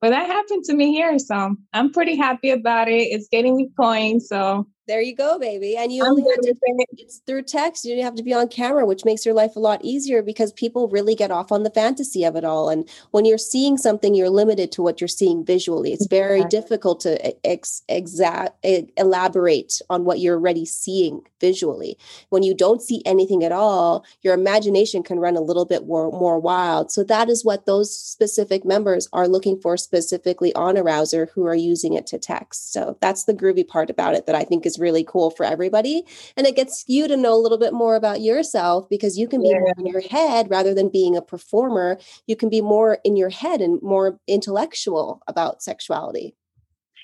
But 0.00 0.10
that 0.10 0.26
happened 0.26 0.64
to 0.64 0.74
me 0.74 0.92
here, 0.92 1.18
so 1.18 1.54
I'm 1.74 1.92
pretty 1.92 2.16
happy 2.16 2.48
about 2.48 2.88
it. 2.88 3.08
It's 3.10 3.28
getting 3.28 3.54
me 3.54 3.68
coins, 3.78 4.26
so 4.26 4.66
there 4.86 5.00
you 5.00 5.14
go, 5.14 5.38
baby. 5.38 5.76
And 5.76 5.90
you 5.90 6.04
only 6.04 6.22
have 6.22 6.40
to, 6.42 6.54
it's 6.92 7.18
through 7.26 7.42
text. 7.44 7.84
You 7.84 7.96
don't 7.96 8.04
have 8.04 8.14
to 8.16 8.22
be 8.22 8.34
on 8.34 8.48
camera, 8.48 8.84
which 8.84 9.04
makes 9.04 9.24
your 9.24 9.34
life 9.34 9.56
a 9.56 9.60
lot 9.60 9.80
easier 9.82 10.22
because 10.22 10.52
people 10.52 10.88
really 10.88 11.14
get 11.14 11.30
off 11.30 11.50
on 11.50 11.62
the 11.62 11.70
fantasy 11.70 12.24
of 12.24 12.36
it 12.36 12.44
all. 12.44 12.68
And 12.68 12.88
when 13.10 13.24
you're 13.24 13.38
seeing 13.38 13.78
something, 13.78 14.14
you're 14.14 14.30
limited 14.30 14.72
to 14.72 14.82
what 14.82 15.00
you're 15.00 15.08
seeing 15.08 15.44
visually. 15.44 15.92
It's 15.92 16.06
very 16.06 16.40
exactly. 16.40 16.60
difficult 16.60 17.00
to 17.00 17.46
ex- 17.46 17.82
exact 17.88 18.64
elaborate 18.96 19.80
on 19.88 20.04
what 20.04 20.20
you're 20.20 20.36
already 20.36 20.66
seeing 20.66 21.22
visually. 21.40 21.96
When 22.28 22.42
you 22.42 22.54
don't 22.54 22.82
see 22.82 23.02
anything 23.06 23.44
at 23.44 23.52
all, 23.52 24.04
your 24.22 24.34
imagination 24.34 25.02
can 25.02 25.18
run 25.18 25.36
a 25.36 25.40
little 25.40 25.64
bit 25.64 25.86
more, 25.86 26.10
more 26.10 26.38
wild. 26.38 26.90
So 26.90 27.04
that 27.04 27.28
is 27.28 27.44
what 27.44 27.66
those 27.66 27.94
specific 27.94 28.64
members 28.64 29.08
are 29.12 29.28
looking 29.28 29.60
for 29.60 29.76
specifically 29.76 30.54
on 30.54 30.76
Arousr 30.76 31.28
who 31.34 31.46
are 31.46 31.54
using 31.54 31.94
it 31.94 32.06
to 32.08 32.18
text. 32.18 32.72
So 32.72 32.96
that's 33.00 33.24
the 33.24 33.34
groovy 33.34 33.66
part 33.66 33.90
about 33.90 34.14
it 34.14 34.26
that 34.26 34.34
I 34.34 34.44
think 34.44 34.66
is 34.66 34.73
is 34.74 34.80
really 34.80 35.04
cool 35.04 35.30
for 35.30 35.44
everybody. 35.44 36.04
And 36.36 36.46
it 36.46 36.56
gets 36.56 36.84
you 36.86 37.08
to 37.08 37.16
know 37.16 37.34
a 37.34 37.40
little 37.40 37.58
bit 37.58 37.72
more 37.72 37.96
about 37.96 38.20
yourself 38.20 38.88
because 38.88 39.18
you 39.18 39.28
can 39.28 39.42
be 39.42 39.48
yeah. 39.48 39.60
more 39.60 39.74
in 39.78 39.86
your 39.86 40.00
head 40.00 40.50
rather 40.50 40.74
than 40.74 40.88
being 40.88 41.16
a 41.16 41.22
performer. 41.22 41.98
You 42.26 42.36
can 42.36 42.48
be 42.48 42.60
more 42.60 42.98
in 43.04 43.16
your 43.16 43.30
head 43.30 43.60
and 43.60 43.80
more 43.82 44.18
intellectual 44.26 45.22
about 45.26 45.62
sexuality. 45.62 46.34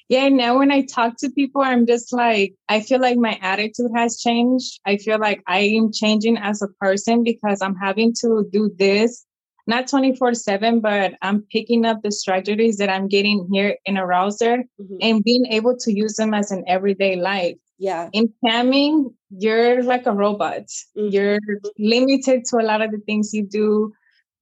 Yeah, 0.09 0.29
now 0.29 0.59
when 0.59 0.73
I 0.73 0.83
talk 0.83 1.19
to 1.19 1.31
people, 1.31 1.63
I'm 1.63 1.87
just 1.87 2.13
like, 2.13 2.55
I 2.69 2.81
feel 2.81 3.01
like 3.01 3.17
my 3.17 3.39
attitude 3.41 3.93
has 3.95 4.19
changed. 4.19 4.81
I 4.85 4.97
feel 4.97 5.21
like 5.21 5.41
I 5.47 5.61
am 5.61 5.93
changing 5.93 6.37
as 6.37 6.63
a 6.63 6.69
person 6.81 7.23
because 7.23 7.63
I'm 7.63 7.77
having 7.77 8.13
to 8.23 8.45
do 8.53 8.75
this 8.77 9.25
not 9.71 9.89
24 9.89 10.35
7, 10.35 10.81
but 10.81 11.15
I'm 11.23 11.43
picking 11.51 11.87
up 11.87 12.03
the 12.03 12.13
strategies 12.13 12.77
that 12.79 12.91
I'm 12.91 13.09
getting 13.09 13.49
here 13.51 13.77
in 13.87 13.95
Arousr 13.95 14.65
mm-hmm. 14.81 14.97
and 15.01 15.25
being 15.25 15.47
able 15.47 15.77
to 15.79 15.93
use 15.93 16.17
them 16.17 16.35
as 16.35 16.51
an 16.51 16.65
everyday 16.67 17.17
life. 17.17 17.57
Yeah. 17.79 18.11
In 18.13 18.35
camming, 18.45 19.15
you're 19.31 19.83
like 19.83 20.07
a 20.07 20.13
robot. 20.13 20.67
Mm-hmm. 20.99 21.09
You're 21.09 21.39
limited 21.79 22.45
to 22.47 22.59
a 22.59 22.67
lot 22.67 22.83
of 22.83 22.91
the 22.91 22.99
things 22.99 23.33
you 23.33 23.47
do. 23.47 23.93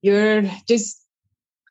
You're 0.03 0.43
just 0.67 1.05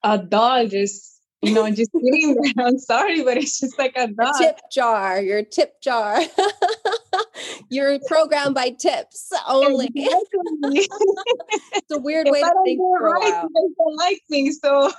a 0.04 0.18
doll, 0.18 0.68
just 0.68 1.16
you 1.41 1.53
know, 1.53 1.70
just 1.70 1.91
sitting 1.91 2.36
there. 2.56 2.65
I'm 2.65 2.79
sorry, 2.79 3.24
but 3.24 3.38
it's 3.38 3.60
just 3.60 3.77
like 3.77 3.94
a 3.96 4.08
dog. 4.08 4.36
tip 4.39 4.60
jar. 4.72 5.22
Your 5.22 5.44
tip 5.44 5.82
jar. 5.82 6.20
You're 7.70 8.00
programmed 8.08 8.56
by 8.56 8.72
tips 8.72 9.32
only. 9.48 9.89
it's 9.96 11.91
a 11.91 12.00
weird 12.00 12.27
if 12.27 12.32
way 12.34 12.41
to 12.41 12.53
think. 12.65 12.79
Right, 13.00 13.44
they 13.44 13.62
don't 13.77 13.96
like 13.98 14.22
me, 14.29 14.51
so 14.51 14.91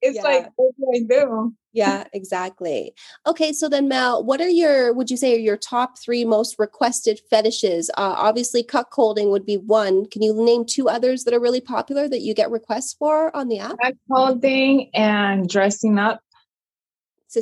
it's 0.00 0.16
yeah. 0.16 0.22
like 0.22 0.52
what 0.56 0.74
do 0.76 0.92
I 0.94 1.00
do? 1.00 1.54
Yeah, 1.78 2.04
exactly. 2.12 2.92
Okay, 3.24 3.52
so 3.52 3.68
then 3.68 3.86
Mel, 3.86 4.24
what 4.24 4.40
are 4.40 4.48
your 4.48 4.92
would 4.92 5.10
you 5.10 5.16
say 5.16 5.36
are 5.36 5.38
your 5.38 5.56
top 5.56 5.96
three 5.96 6.24
most 6.24 6.58
requested 6.58 7.20
fetishes? 7.30 7.88
Uh, 7.90 8.14
obviously, 8.16 8.64
cuckolding 8.64 9.30
would 9.30 9.46
be 9.46 9.58
one. 9.58 10.06
Can 10.06 10.22
you 10.22 10.34
name 10.34 10.64
two 10.64 10.88
others 10.88 11.22
that 11.22 11.34
are 11.34 11.40
really 11.40 11.60
popular 11.60 12.08
that 12.08 12.20
you 12.20 12.34
get 12.34 12.50
requests 12.50 12.94
for 12.94 13.34
on 13.36 13.46
the 13.46 13.60
app? 13.60 13.76
Cuckolding 14.10 14.90
and 14.92 15.48
dressing 15.48 15.98
up. 15.98 16.20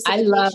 I 0.07 0.21
love. 0.21 0.53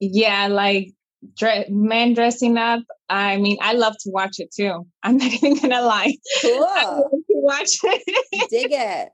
Yeah, 0.00 0.48
like 0.48 0.92
dre- 1.38 1.68
men 1.70 2.12
dressing 2.12 2.58
up. 2.58 2.82
I 3.08 3.38
mean, 3.38 3.56
I 3.62 3.72
love 3.72 3.94
to 4.00 4.10
watch 4.10 4.40
it 4.40 4.52
too. 4.54 4.86
I'm 5.02 5.16
not 5.16 5.32
even 5.42 5.56
gonna 5.56 5.80
lie. 5.80 6.14
Cool. 6.42 6.66
I 6.68 6.84
love 6.84 7.10
to 7.12 7.24
watch 7.28 7.78
it. 7.82 8.50
Dig 8.50 8.72
it. 8.72 9.08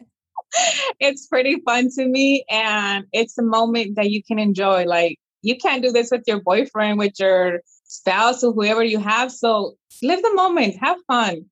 it's 1.01 1.27
pretty 1.27 1.61
fun 1.65 1.89
to 1.97 2.07
me, 2.07 2.45
and 2.51 3.05
it's 3.13 3.39
a 3.39 3.43
moment 3.43 3.97
that 3.97 4.11
you 4.11 4.23
can 4.23 4.39
enjoy. 4.39 4.85
Like 4.85 5.17
you 5.43 5.57
can't 5.57 5.83
do 5.83 5.93
this 5.93 6.11
with 6.11 6.23
your 6.27 6.41
boyfriend, 6.41 6.99
with 6.99 7.19
your 7.19 7.61
spouse, 7.85 8.43
or 8.43 8.53
whoever 8.53 8.83
you 8.83 8.99
have. 8.99 9.33
So 9.33 9.75
live 10.03 10.23
the 10.23 10.35
moment, 10.35 10.77
have 10.81 10.99
fun. 11.07 11.47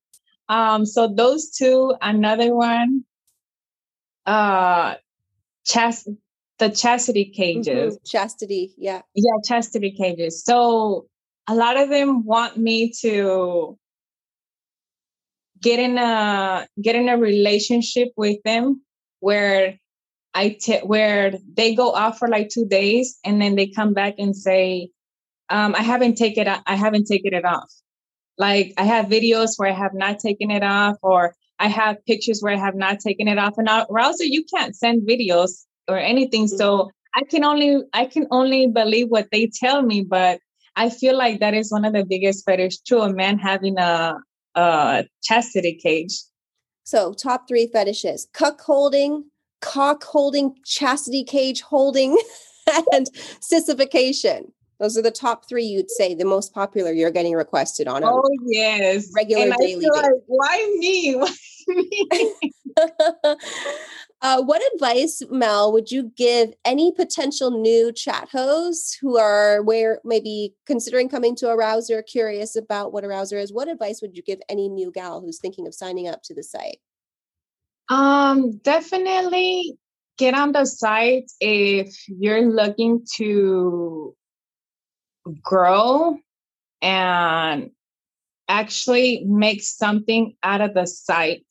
Um, 0.49 0.85
so 0.85 1.07
those 1.07 1.51
two. 1.51 1.93
Another 2.01 2.53
one, 2.55 3.03
uh, 4.25 4.95
chast 5.67 6.07
the 6.59 6.69
chastity 6.69 7.25
cages. 7.25 7.95
Mm-hmm. 7.95 8.05
Chastity, 8.05 8.73
yeah. 8.77 9.01
Yeah, 9.13 9.33
chastity 9.45 9.91
cages. 9.91 10.43
So 10.43 11.07
a 11.47 11.55
lot 11.55 11.77
of 11.77 11.89
them 11.89 12.25
want 12.25 12.57
me 12.57 12.91
to 13.01 13.77
get 15.61 15.79
in 15.79 15.97
a 15.97 16.67
get 16.81 16.95
in 16.95 17.09
a 17.09 17.17
relationship 17.17 18.09
with 18.15 18.37
them 18.43 18.81
where 19.25 19.79
I 20.35 20.57
t- 20.61 20.85
where 20.93 21.33
they 21.57 21.73
go 21.73 21.87
off 21.91 22.19
for 22.19 22.27
like 22.27 22.49
two 22.49 22.65
days 22.65 23.17
and 23.25 23.41
then 23.41 23.55
they 23.55 23.67
come 23.67 23.91
back 23.93 24.15
and 24.19 24.35
say, 24.35 24.89
um, 25.49 25.73
I 25.73 25.81
haven't 25.81 26.15
taken 26.15 26.47
it 26.47 26.59
I 26.67 26.75
haven't 26.75 27.07
taken 27.07 27.33
it 27.33 27.43
off. 27.43 27.71
Like 28.37 28.73
I 28.77 28.83
have 28.83 29.07
videos 29.07 29.51
where 29.57 29.71
I 29.71 29.79
have 29.83 29.95
not 29.95 30.19
taken 30.19 30.51
it 30.51 30.61
off, 30.61 30.97
or 31.01 31.33
I 31.57 31.69
have 31.69 32.05
pictures 32.05 32.39
where 32.41 32.53
I 32.53 32.59
have 32.67 32.75
not 32.75 32.99
taken 32.99 33.27
it 33.27 33.39
off. 33.39 33.55
And 33.57 33.67
also 33.67 34.23
you 34.23 34.43
can't 34.53 34.75
send 34.75 35.07
videos 35.09 35.51
or 35.87 35.97
anything. 35.97 36.45
Mm-hmm. 36.45 36.57
So 36.57 36.91
I 37.15 37.23
can 37.31 37.43
only 37.43 37.81
I 37.93 38.05
can 38.05 38.27
only 38.29 38.67
believe 38.67 39.07
what 39.09 39.29
they 39.31 39.49
tell 39.63 39.81
me, 39.81 40.01
but 40.01 40.39
I 40.75 40.89
feel 40.91 41.17
like 41.17 41.39
that 41.39 41.55
is 41.55 41.71
one 41.71 41.85
of 41.85 41.93
the 41.93 42.05
biggest 42.05 42.45
fetish 42.45 42.77
too, 42.87 42.99
a 42.99 43.11
man 43.11 43.39
having 43.39 43.79
a 43.79 44.17
a 44.53 45.05
chastity 45.23 45.79
cage. 45.81 46.15
So 46.85 47.13
top 47.13 47.47
three 47.47 47.67
fetishes: 47.67 48.27
cuck 48.33 48.61
holding, 48.61 49.25
cock 49.59 50.03
holding, 50.03 50.55
chastity 50.63 51.23
cage 51.23 51.61
holding, 51.61 52.17
and 52.93 53.09
sissification. 53.41 54.53
Those 54.79 54.97
are 54.97 55.01
the 55.01 55.11
top 55.11 55.47
three 55.47 55.63
you'd 55.63 55.89
say 55.89 56.13
the 56.13 56.25
most 56.25 56.53
popular 56.53 56.91
you're 56.91 57.11
getting 57.11 57.33
requested 57.33 57.87
on. 57.87 58.03
Oh 58.03 58.29
yes, 58.45 59.09
regular 59.15 59.45
and 59.45 59.55
daily. 59.59 59.85
Like, 59.85 60.11
why 60.27 60.75
me? 60.79 61.15
Why 61.67 61.73
me? 62.11 62.33
uh, 64.21 64.41
what 64.41 64.61
advice, 64.73 65.21
Mel, 65.29 65.71
would 65.73 65.91
you 65.91 66.11
give 66.15 66.53
any 66.63 66.91
potential 66.91 67.51
new 67.51 67.91
chat 67.91 68.29
hosts 68.31 68.97
who 68.99 69.17
are 69.17 69.61
where 69.61 69.99
maybe 70.03 70.55
considering 70.65 71.09
coming 71.09 71.35
to 71.35 71.45
Arousr, 71.45 72.05
curious 72.05 72.55
about 72.55 72.93
what 72.93 73.03
Arousr 73.03 73.41
is? 73.41 73.53
What 73.53 73.67
advice 73.67 74.01
would 74.01 74.15
you 74.15 74.23
give 74.23 74.39
any 74.49 74.69
new 74.69 74.91
gal 74.91 75.21
who's 75.21 75.39
thinking 75.39 75.67
of 75.67 75.75
signing 75.75 76.07
up 76.07 76.23
to 76.23 76.33
the 76.33 76.43
site? 76.43 76.79
Um, 77.89 78.57
definitely 78.63 79.77
get 80.17 80.33
on 80.33 80.53
the 80.53 80.65
site 80.65 81.29
if 81.39 81.95
you're 82.07 82.49
looking 82.49 83.05
to 83.17 84.15
grow 85.43 86.17
and 86.81 87.71
actually 88.47 89.23
make 89.25 89.61
something 89.61 90.35
out 90.41 90.61
of 90.61 90.73
the 90.73 90.87
site 90.87 91.45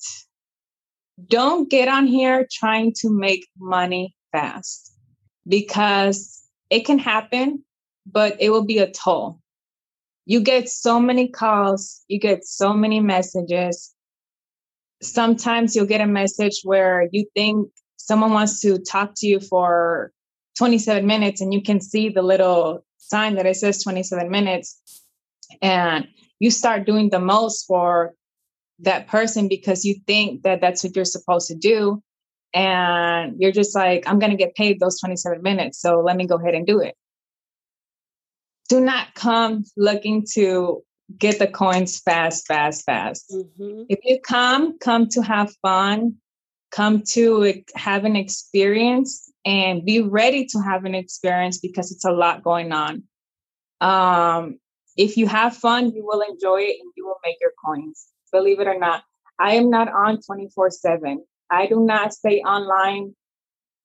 don't 1.29 1.71
get 1.71 1.89
on 1.89 2.07
here 2.07 2.47
trying 2.51 2.93
to 2.99 3.11
make 3.11 3.47
money 3.59 4.15
fast 4.33 4.93
because 5.47 6.43
it 6.71 6.85
can 6.85 6.99
happen, 6.99 7.65
but 8.07 8.37
it 8.41 8.51
will 8.51 8.65
be 8.65 8.79
a 8.79 8.91
toll. 8.91 9.41
You 10.27 10.41
get 10.41 10.69
so 10.69 10.99
many 10.99 11.29
calls, 11.29 12.03
you 12.09 12.19
get 12.19 12.45
so 12.45 12.73
many 12.73 13.01
messages. 13.01 13.95
Sometimes 15.03 15.77
you'll 15.77 15.87
get 15.87 16.01
a 16.01 16.07
message 16.07 16.61
where 16.65 17.09
you 17.13 17.27
think 17.35 17.69
someone 17.97 18.33
wants 18.33 18.61
to 18.63 18.79
talk 18.79 19.13
to 19.17 19.27
you 19.27 19.41
for 19.41 20.13
27 20.59 21.07
minutes 21.07 21.41
and 21.41 21.53
you 21.53 21.63
can 21.63 21.81
see 21.81 22.09
the 22.09 22.23
little 22.23 22.85
sign 22.97 23.35
that 23.35 23.47
it 23.47 23.57
says 23.57 23.83
27 23.83 24.31
minutes 24.31 24.81
and 25.61 26.07
you 26.39 26.51
start 26.51 26.87
doing 26.87 27.11
the 27.11 27.19
most 27.19 27.67
for 27.67 28.15
that 28.81 29.07
person 29.07 29.49
because 29.49 29.85
you 29.85 29.97
think 30.07 30.43
that 30.43 30.61
that's 30.61 30.83
what 30.83 30.95
you're 30.97 31.05
supposed 31.05 31.49
to 31.49 31.55
do. 31.55 32.03
And 32.53 33.35
you're 33.39 33.53
just 33.53 33.75
like 33.75 34.05
i'm 34.07 34.21
going 34.21 34.31
to 34.31 34.37
get 34.37 34.55
paid 34.55 34.79
those 34.79 35.01
27 35.01 35.43
minutes 35.43 35.81
so 35.81 36.01
let 36.01 36.17
me 36.17 36.27
go 36.27 36.37
ahead 36.37 36.55
and 36.55 36.67
do 36.67 36.81
it. 36.81 36.95
Do 38.69 38.81
not 38.81 39.15
come 39.15 39.65
looking 39.77 40.25
to 40.35 40.83
get 41.19 41.39
the 41.39 41.49
coins 41.49 41.99
fast 42.01 42.47
fast 42.47 42.85
fast. 42.85 43.31
Mm-hmm. 43.33 43.83
if 43.89 43.99
you 44.05 44.21
come 44.21 44.79
come 44.79 45.09
to 45.09 45.23
have 45.23 45.53
fun 45.63 46.15
come 46.71 47.03
to 47.09 47.63
have 47.75 48.05
an 48.05 48.17
experience 48.17 49.31
and 49.45 49.85
be 49.85 50.01
ready 50.01 50.47
to 50.47 50.59
have 50.61 50.85
an 50.85 50.95
experience 50.95 51.59
because 51.59 51.93
it's 51.93 52.05
a 52.05 52.11
lot 52.11 52.43
going 52.43 52.73
on. 52.73 53.05
Um, 53.81 54.59
if 54.97 55.17
you 55.17 55.27
have 55.27 55.57
fun 55.57 55.91
you 55.91 56.05
will 56.07 56.21
enjoy 56.21 56.61
it 56.61 56.77
and 56.81 56.93
you 56.97 57.05
will 57.05 57.19
make 57.25 57.37
your 57.41 57.53
coins 57.65 58.07
believe 58.35 58.61
it 58.61 58.67
or 58.67 58.79
not. 58.79 59.03
I 59.39 59.55
am 59.55 59.71
not 59.71 59.89
on 59.89 60.21
24 60.21 60.71
7. 60.71 61.25
I 61.51 61.67
do 61.67 61.81
not 61.81 62.13
stay 62.13 62.41
online 62.41 63.15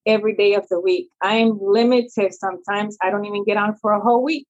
every 0.05 0.35
day 0.35 0.55
of 0.55 0.67
the 0.69 0.79
week. 0.79 1.09
I 1.21 1.35
am 1.35 1.59
limited 1.61 2.33
sometimes. 2.33 2.97
I 3.01 3.09
don't 3.11 3.25
even 3.25 3.45
get 3.45 3.57
on 3.57 3.75
for 3.81 3.93
a 3.93 4.01
whole 4.01 4.23
week. 4.23 4.45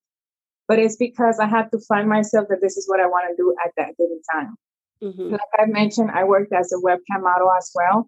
But 0.68 0.80
it's 0.80 0.98
because 0.98 1.40
I 1.40 1.48
have 1.48 1.70
to 1.72 1.80
find 1.88 2.08
myself 2.08 2.48
that 2.50 2.62
this 2.62 2.78
is 2.78 2.88
what 2.88 3.00
I 3.00 3.08
want 3.08 3.26
to 3.30 3.36
do 3.36 3.56
at 3.66 3.72
that 3.78 3.98
given 3.98 4.22
time. 4.32 4.56
Mm-hmm. 5.04 5.32
Like 5.32 5.54
I 5.58 5.66
mentioned, 5.66 6.12
I 6.12 6.24
worked 6.26 6.54
as 6.54 6.72
a 6.72 6.78
webcam 6.78 7.24
model 7.24 7.52
as 7.58 7.72
well, 7.74 8.08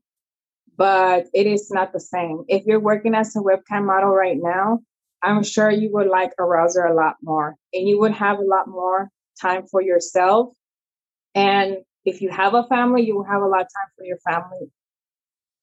but 0.78 1.26
it 1.34 1.48
is 1.48 1.72
not 1.72 1.92
the 1.92 2.00
same. 2.00 2.44
If 2.48 2.66
you're 2.66 2.80
working 2.80 3.16
as 3.16 3.36
a 3.36 3.40
webcam 3.40 3.86
model 3.86 4.10
right 4.10 4.38
now, 4.40 4.80
I'm 5.24 5.44
sure 5.44 5.72
you 5.72 5.90
would 5.94 6.08
like 6.08 6.32
Arousr 6.40 6.90
a 6.90 6.94
lot 6.94 7.16
more 7.22 7.56
and 7.74 7.88
you 7.88 8.00
would 8.00 8.14
have 8.14 8.40
a 8.40 8.44
lot 8.44 8.68
more 8.68 9.10
time 9.42 9.66
for 9.68 9.82
yourself 9.82 10.54
and 11.36 11.78
if 12.06 12.22
you 12.22 12.30
have 12.30 12.54
a 12.54 12.64
family, 12.68 13.04
you 13.04 13.16
will 13.16 13.24
have 13.24 13.42
a 13.42 13.48
lot 13.48 13.62
of 13.62 13.68
time 13.68 13.90
for 13.98 14.04
your 14.04 14.18
family, 14.18 14.72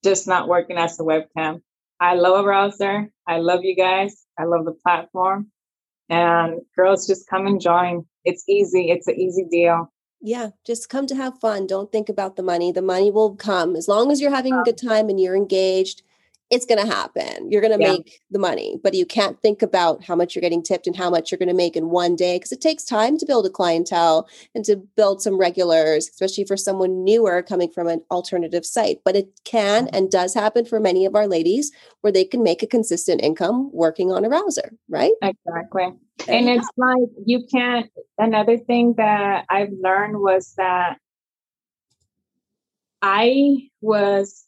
just 0.05 0.27
not 0.27 0.49
working 0.49 0.77
as 0.79 0.99
a 1.01 1.03
webcam. 1.03 1.63
I 2.01 2.15
love 2.15 2.45
Arousr. 2.45 3.11
I 3.27 3.39
love 3.39 3.65
you 3.65 3.75
guys. 3.75 4.25
I 4.39 4.45
love 4.45 4.65
the 4.65 4.73
platform. 4.73 5.49
And 6.09 6.61
girls, 6.77 7.07
just 7.07 7.29
come 7.29 7.47
and 7.47 7.61
join. 7.61 8.07
It's 8.25 8.45
easy. 8.49 8.91
It's 8.91 9.09
an 9.09 9.17
easy 9.17 9.45
deal. 9.51 9.93
Yeah, 10.21 10.51
just 10.65 10.89
come 10.89 11.07
to 11.09 11.15
have 11.15 11.39
fun. 11.41 11.67
Don't 11.67 11.93
think 11.93 12.09
about 12.09 12.37
the 12.37 12.43
money. 12.43 12.73
The 12.73 12.83
money 12.83 13.11
will 13.11 13.37
come 13.37 13.77
as 13.77 13.89
long 13.89 14.11
as 14.11 14.21
you're 14.21 14.35
having 14.35 14.55
a 14.55 14.59
um 14.59 14.65
good 14.65 14.79
time 14.79 15.09
and 15.09 15.21
you're 15.21 15.37
engaged. 15.37 16.03
It's 16.51 16.65
going 16.65 16.81
to 16.81 16.91
happen. 16.91 17.51
You're 17.51 17.61
going 17.61 17.79
to 17.79 17.85
yeah. 17.85 17.93
make 17.93 18.21
the 18.31 18.39
money, 18.39 18.79
but 18.83 18.95
you 18.95 19.05
can't 19.05 19.41
think 19.43 19.61
about 19.61 20.03
how 20.03 20.17
much 20.17 20.35
you're 20.35 20.41
getting 20.41 20.63
tipped 20.63 20.87
and 20.87 20.97
how 20.97 21.11
much 21.11 21.31
you're 21.31 21.39
going 21.39 21.49
to 21.49 21.55
make 21.55 21.77
in 21.77 21.91
one 21.91 22.17
day 22.17 22.37
because 22.37 22.53
it 22.53 22.61
takes 22.61 22.85
time 22.85 23.19
to 23.19 23.27
build 23.27 23.45
a 23.45 23.51
clientele 23.51 24.27
and 24.55 24.65
to 24.65 24.77
build 24.77 25.21
some 25.21 25.39
regulars, 25.39 26.09
especially 26.09 26.45
for 26.45 26.57
someone 26.57 27.05
newer 27.05 27.43
coming 27.43 27.71
from 27.71 27.87
an 27.87 28.03
alternative 28.11 28.65
site. 28.65 28.99
But 29.05 29.17
it 29.17 29.29
can 29.45 29.87
mm-hmm. 29.87 29.97
and 29.97 30.11
does 30.11 30.35
happen 30.35 30.65
for 30.65 30.81
many 30.81 31.05
of 31.05 31.15
our 31.15 31.27
ladies 31.27 31.71
where 32.01 32.13
they 32.13 32.25
can 32.25 32.43
make 32.43 32.63
a 32.63 32.67
consistent 32.67 33.23
income 33.23 33.71
working 33.73 34.11
on 34.11 34.25
Arousr, 34.25 34.71
right? 34.89 35.13
Exactly. 35.23 35.93
And 36.27 36.49
it's 36.49 36.69
like 36.77 37.11
you 37.25 37.45
can't. 37.53 37.91
Another 38.17 38.57
thing 38.57 38.95
that 38.97 39.45
I've 39.49 39.73
learned 39.81 40.19
was 40.19 40.55
that 40.57 40.99
I 43.03 43.69
was 43.81 44.48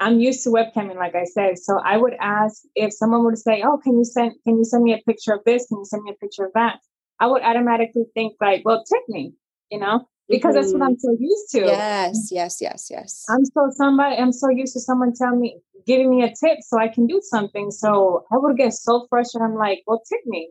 I'm 0.00 0.20
used 0.20 0.42
to 0.44 0.50
webcamming, 0.50 0.96
like 0.96 1.14
I 1.14 1.24
said. 1.24 1.58
So 1.58 1.78
I 1.78 1.96
would 1.96 2.14
ask 2.20 2.62
if 2.74 2.92
someone 2.92 3.24
would 3.24 3.38
say, 3.38 3.62
"Oh, 3.64 3.78
can 3.78 3.96
you 3.96 4.04
send 4.04 4.32
can 4.44 4.58
you 4.58 4.64
send 4.64 4.82
me 4.84 4.92
a 4.92 4.98
picture 4.98 5.32
of 5.32 5.44
this? 5.44 5.66
Can 5.66 5.78
you 5.78 5.84
send 5.84 6.02
me 6.02 6.10
a 6.10 6.14
picture 6.14 6.44
of 6.44 6.52
that?" 6.54 6.80
I 7.20 7.26
would 7.26 7.42
automatically 7.42 8.04
think 8.14 8.34
like, 8.40 8.62
"Well, 8.64 8.82
tip 8.84 9.02
me," 9.08 9.34
you 9.70 9.78
know, 9.78 10.06
because 10.28 10.54
mm-hmm. 10.54 10.62
that's 10.62 10.72
what 10.72 10.82
mm-hmm. 10.82 10.88
I'm 10.88 10.98
so 10.98 11.16
used 11.18 11.50
to. 11.52 11.60
Yes, 11.60 12.28
yes, 12.32 12.58
yes, 12.60 12.88
yes. 12.90 13.24
I'm 13.28 13.44
so 13.44 13.70
somebody. 13.70 14.16
I'm 14.16 14.32
so 14.32 14.50
used 14.50 14.74
to 14.74 14.80
someone 14.80 15.12
telling 15.14 15.40
me, 15.40 15.58
giving 15.86 16.10
me 16.10 16.24
a 16.24 16.28
tip 16.28 16.58
so 16.60 16.78
I 16.78 16.88
can 16.88 17.06
do 17.06 17.20
something. 17.22 17.70
So 17.70 18.24
I 18.32 18.36
would 18.38 18.56
get 18.56 18.72
so 18.72 19.06
frustrated. 19.08 19.48
I'm 19.48 19.56
like, 19.56 19.82
"Well, 19.86 20.02
tip 20.08 20.20
me," 20.26 20.50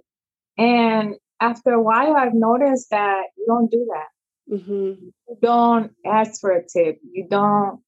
and 0.58 1.16
after 1.42 1.72
a 1.72 1.82
while, 1.82 2.16
I've 2.16 2.34
noticed 2.34 2.92
that 2.92 3.24
you 3.38 3.46
don't 3.46 3.70
do 3.70 3.86
that. 3.94 4.56
Mm-hmm. 4.56 5.08
You 5.28 5.38
don't 5.42 5.92
ask 6.06 6.40
for 6.40 6.52
a 6.52 6.64
tip. 6.66 7.00
You 7.04 7.28
don't 7.30 7.83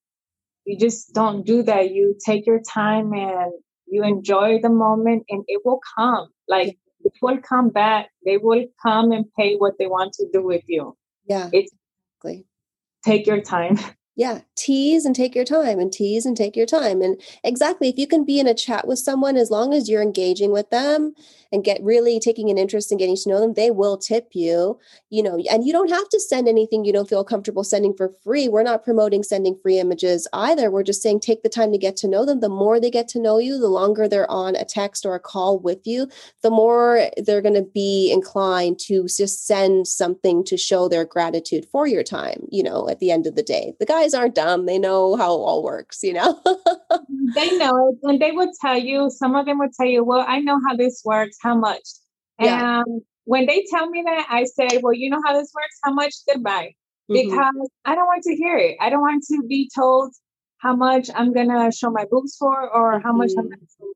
you 0.65 0.77
just 0.77 1.13
don't 1.13 1.45
do 1.45 1.63
that. 1.63 1.91
You 1.91 2.15
take 2.25 2.45
your 2.45 2.61
time 2.61 3.13
and 3.13 3.53
you 3.87 4.03
enjoy 4.03 4.59
the 4.61 4.69
moment 4.69 5.23
and 5.29 5.43
it 5.47 5.61
will 5.63 5.79
come. 5.97 6.29
Like 6.47 6.77
it 7.03 7.13
will 7.21 7.37
come 7.37 7.69
back. 7.69 8.09
They 8.25 8.37
will 8.37 8.65
come 8.81 9.11
and 9.11 9.25
pay 9.37 9.55
what 9.55 9.75
they 9.77 9.87
want 9.87 10.13
to 10.13 10.27
do 10.33 10.43
with 10.43 10.63
you. 10.67 10.97
Yeah. 11.27 11.49
It's 11.53 11.71
exactly. 12.23 12.45
take 13.03 13.27
your 13.27 13.41
time. 13.41 13.79
yeah 14.15 14.39
tease 14.55 15.05
and 15.05 15.15
take 15.15 15.35
your 15.35 15.45
time 15.45 15.79
and 15.79 15.91
tease 15.91 16.25
and 16.25 16.35
take 16.35 16.55
your 16.55 16.65
time. 16.65 17.01
And 17.01 17.21
exactly 17.43 17.89
if 17.89 17.97
you 17.97 18.07
can 18.07 18.23
be 18.23 18.39
in 18.39 18.47
a 18.47 18.53
chat 18.53 18.87
with 18.87 18.99
someone 18.99 19.37
as 19.37 19.51
long 19.51 19.73
as 19.73 19.89
you're 19.89 20.01
engaging 20.01 20.51
with 20.51 20.69
them 20.69 21.13
and 21.51 21.63
get 21.63 21.83
really 21.83 22.19
taking 22.19 22.49
an 22.49 22.57
interest 22.57 22.91
in 22.91 22.97
getting 22.97 23.15
to 23.15 23.29
know 23.29 23.39
them 23.39 23.53
they 23.53 23.69
will 23.71 23.97
tip 23.97 24.29
you 24.33 24.79
you 25.09 25.21
know 25.21 25.37
and 25.51 25.65
you 25.65 25.71
don't 25.71 25.91
have 25.91 26.09
to 26.09 26.19
send 26.19 26.47
anything 26.47 26.83
you 26.83 26.93
don't 26.93 27.09
feel 27.09 27.23
comfortable 27.23 27.63
sending 27.63 27.93
for 27.95 28.11
free. 28.23 28.47
We're 28.47 28.63
not 28.63 28.83
promoting 28.83 29.23
sending 29.23 29.57
free 29.61 29.79
images 29.79 30.27
either. 30.33 30.71
We're 30.71 30.83
just 30.83 31.01
saying 31.01 31.19
take 31.19 31.43
the 31.43 31.49
time 31.49 31.71
to 31.71 31.77
get 31.77 31.95
to 31.97 32.07
know 32.07 32.25
them. 32.25 32.39
The 32.39 32.49
more 32.49 32.79
they 32.79 32.89
get 32.89 33.07
to 33.09 33.21
know 33.21 33.37
you 33.37 33.59
the 33.59 33.67
longer 33.67 34.07
they're 34.07 34.29
on 34.29 34.55
a 34.55 34.65
text 34.65 35.05
or 35.05 35.15
a 35.15 35.19
call 35.19 35.59
with 35.59 35.85
you 35.85 36.07
the 36.41 36.49
more 36.49 37.09
they're 37.17 37.41
going 37.41 37.55
to 37.55 37.69
be 37.73 38.11
inclined 38.11 38.79
to 38.79 39.03
just 39.03 39.45
send 39.45 39.87
something 39.87 40.43
to 40.45 40.57
show 40.57 40.87
their 40.87 41.05
gratitude 41.05 41.65
for 41.71 41.87
your 41.87 42.03
time 42.03 42.47
you 42.49 42.63
know 42.63 42.87
at 42.89 42.99
the 42.99 43.11
end 43.11 43.27
of 43.27 43.35
the 43.35 43.43
day. 43.43 43.73
The 43.79 43.85
guy 43.85 44.04
guys 44.05 44.13
aren't 44.13 44.35
dumb. 44.35 44.65
They 44.65 44.77
know 44.77 45.15
how 45.15 45.33
it 45.33 45.37
all 45.37 45.63
works, 45.63 45.99
you 46.03 46.13
know? 46.13 46.39
they 47.35 47.57
know 47.57 47.89
it. 47.89 47.99
And 48.03 48.21
they 48.21 48.31
would 48.31 48.49
tell 48.61 48.77
you, 48.77 49.09
some 49.09 49.35
of 49.35 49.45
them 49.45 49.59
would 49.59 49.73
tell 49.73 49.87
you, 49.87 50.03
well, 50.03 50.23
I 50.27 50.39
know 50.39 50.59
how 50.67 50.75
this 50.75 51.01
works. 51.03 51.37
How 51.41 51.55
much? 51.55 51.87
Yeah. 52.39 52.81
And 52.85 53.01
when 53.25 53.45
they 53.45 53.65
tell 53.69 53.89
me 53.89 54.03
that, 54.05 54.27
I 54.29 54.45
say, 54.45 54.79
well, 54.81 54.93
you 54.93 55.09
know 55.09 55.21
how 55.25 55.33
this 55.33 55.51
works? 55.53 55.79
How 55.83 55.93
much? 55.93 56.13
Goodbye. 56.27 56.73
Mm-hmm. 57.09 57.29
Because 57.29 57.69
I 57.83 57.95
don't 57.95 58.05
want 58.05 58.23
to 58.23 58.35
hear 58.35 58.57
it. 58.57 58.77
I 58.79 58.89
don't 58.89 59.01
want 59.01 59.23
to 59.31 59.43
be 59.47 59.69
told 59.73 60.13
how 60.57 60.75
much 60.75 61.09
I'm 61.13 61.33
going 61.33 61.49
to 61.49 61.71
show 61.75 61.89
my 61.89 62.05
boobs 62.09 62.35
for 62.37 62.69
or 62.69 62.99
how 62.99 63.13
much 63.13 63.31
I'm 63.37 63.45
mm-hmm. 63.45 63.49
going 63.49 63.67
to, 63.79 63.93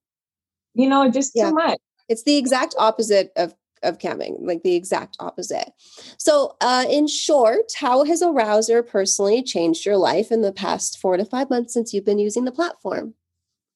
you 0.75 0.89
know, 0.89 1.09
just 1.09 1.33
yeah. 1.35 1.49
too 1.49 1.55
much. 1.55 1.79
It's 2.07 2.23
the 2.23 2.37
exact 2.37 2.75
opposite 2.77 3.31
of 3.35 3.53
of 3.83 3.97
camming, 3.97 4.37
like 4.39 4.63
the 4.63 4.75
exact 4.75 5.17
opposite. 5.19 5.71
So, 6.17 6.55
uh, 6.61 6.85
in 6.89 7.07
short, 7.07 7.71
how 7.77 8.03
has 8.03 8.21
Arousr 8.21 8.87
personally 8.87 9.43
changed 9.43 9.85
your 9.85 9.97
life 9.97 10.31
in 10.31 10.41
the 10.41 10.51
past 10.51 10.99
four 10.99 11.17
to 11.17 11.25
five 11.25 11.49
months 11.49 11.73
since 11.73 11.93
you've 11.93 12.05
been 12.05 12.19
using 12.19 12.45
the 12.45 12.51
platform? 12.51 13.13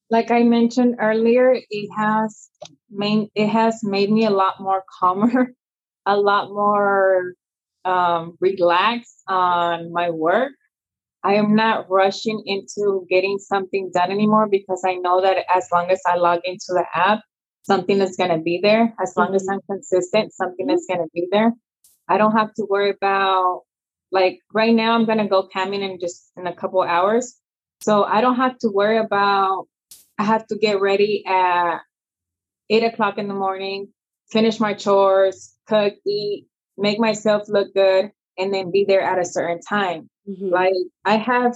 Like 0.10 0.32
I 0.32 0.44
mentioned 0.44 0.98
earlier, 1.00 1.56
it 1.70 1.90
has 1.98 2.50
made 2.92 3.30
it 3.36 3.48
has 3.48 3.84
made 3.84 4.12
me 4.12 4.26
a 4.26 4.30
lot 4.30 4.60
more 4.60 4.84
calmer, 5.00 5.54
a 6.06 6.18
lot 6.18 6.50
more 6.50 7.34
um, 7.86 8.38
relaxed 8.40 9.24
on 9.28 9.92
my 9.92 10.10
work. 10.10 10.54
I 11.24 11.36
am 11.36 11.56
not 11.56 11.90
rushing 11.90 12.44
into 12.46 13.06
getting 13.10 13.40
something 13.40 13.92
done 13.94 14.12
anymore 14.12 14.48
because 14.50 14.84
I 14.86 14.96
know 14.96 15.22
that 15.22 15.46
as 15.56 15.70
long 15.72 15.90
as 15.90 16.02
I 16.06 16.18
log 16.18 16.42
into 16.44 16.68
the 16.70 16.86
app, 16.94 17.22
something 17.64 18.00
is 18.00 18.16
going 18.16 18.30
to 18.30 18.38
be 18.38 18.60
there. 18.62 18.94
As 19.02 19.14
long 19.18 19.36
as 19.36 19.44
mm-hmm. 19.44 19.54
I'm 19.54 19.62
consistent, 19.70 20.34
something 20.34 20.70
is 20.70 20.86
going 20.88 21.02
to 21.02 21.10
be 21.14 21.28
there. 21.32 21.54
I 22.08 22.18
don't 22.18 22.34
have 22.34 22.54
to 22.56 22.66
worry 22.70 22.90
about 22.90 23.62
like 24.12 24.40
right 24.54 24.74
now 24.74 24.94
I'm 24.94 25.06
going 25.06 25.18
to 25.18 25.28
go 25.28 25.50
camming 25.54 25.82
in 25.82 26.00
just 26.00 26.32
in 26.38 26.46
a 26.46 26.56
couple 26.56 26.82
hours. 26.82 27.36
So 27.82 28.04
I 28.04 28.22
don't 28.22 28.36
have 28.36 28.58
to 28.60 28.70
worry 28.70 28.98
about 28.98 29.68
I 30.18 30.24
have 30.24 30.46
to 30.48 30.58
get 30.58 30.80
ready 30.80 31.26
at 31.26 31.80
eight 32.70 32.84
o'clock 32.84 33.18
in 33.18 33.28
the 33.28 33.34
morning, 33.34 33.90
finish 34.30 34.60
my 34.60 34.74
chores, 34.74 35.56
cook, 35.68 35.96
eat, 36.06 36.48
make 36.78 37.00
myself 37.00 37.44
look 37.48 37.74
good, 37.74 38.12
and 38.38 38.54
then 38.54 38.72
be 38.72 38.86
there 38.86 39.02
at 39.02 39.20
a 39.20 39.26
certain 39.26 39.60
time. 39.62 40.10
Mm-hmm. 40.30 40.50
Like 40.50 40.74
I 41.04 41.18
have 41.18 41.56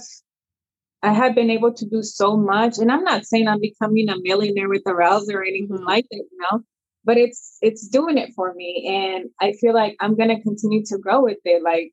I 1.02 1.12
have 1.12 1.34
been 1.34 1.50
able 1.50 1.72
to 1.72 1.86
do 1.86 2.02
so 2.02 2.36
much. 2.36 2.78
And 2.78 2.90
I'm 2.90 3.04
not 3.04 3.24
saying 3.24 3.46
I'm 3.46 3.60
becoming 3.60 4.08
a 4.08 4.16
millionaire 4.20 4.68
with 4.68 4.82
Arousr 4.84 5.34
or 5.34 5.42
anything 5.44 5.68
mm-hmm. 5.68 5.84
like 5.84 6.06
that, 6.10 6.24
you 6.30 6.38
know, 6.50 6.60
but 7.04 7.16
it's 7.16 7.58
it's 7.62 7.88
doing 7.88 8.18
it 8.18 8.32
for 8.34 8.52
me. 8.54 8.86
And 8.88 9.30
I 9.40 9.52
feel 9.52 9.74
like 9.74 9.96
I'm 10.00 10.16
gonna 10.16 10.40
continue 10.40 10.84
to 10.86 10.98
grow 10.98 11.22
with 11.22 11.38
it. 11.44 11.62
Like 11.62 11.92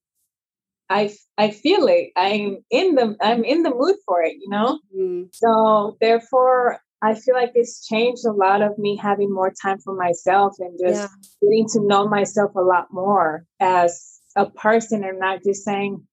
I 0.89 1.15
I 1.37 1.51
feel 1.51 1.87
it. 1.87 2.09
I'm 2.15 2.57
in 2.71 2.95
the 2.95 3.15
I'm 3.21 3.43
in 3.43 3.63
the 3.63 3.73
mood 3.73 3.95
for 4.05 4.23
it, 4.23 4.33
you 4.39 4.49
know? 4.49 4.79
Mm-hmm. 4.95 5.23
So 5.33 5.97
therefore 6.01 6.79
I 7.01 7.13
feel 7.13 7.35
like 7.35 7.51
it's 7.53 7.85
changed 7.85 8.25
a 8.25 8.31
lot 8.31 8.63
of 8.63 8.77
me 8.79 8.97
having 8.97 9.31
more 9.31 9.53
time 9.61 9.77
for 9.79 9.95
myself 9.95 10.55
and 10.59 10.79
just 10.83 11.01
yeah. 11.01 11.07
getting 11.41 11.67
to 11.73 11.87
know 11.87 12.07
myself 12.07 12.55
a 12.55 12.61
lot 12.61 12.87
more 12.91 13.45
as 13.59 14.19
a 14.35 14.47
person 14.49 15.03
and 15.03 15.19
not 15.19 15.43
just 15.43 15.63
saying 15.63 16.05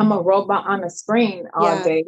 I'm 0.00 0.12
a 0.12 0.16
mm-hmm. 0.16 0.26
robot 0.26 0.66
on 0.66 0.82
a 0.82 0.90
screen 0.90 1.46
all 1.54 1.76
yeah. 1.76 1.84
day. 1.84 2.04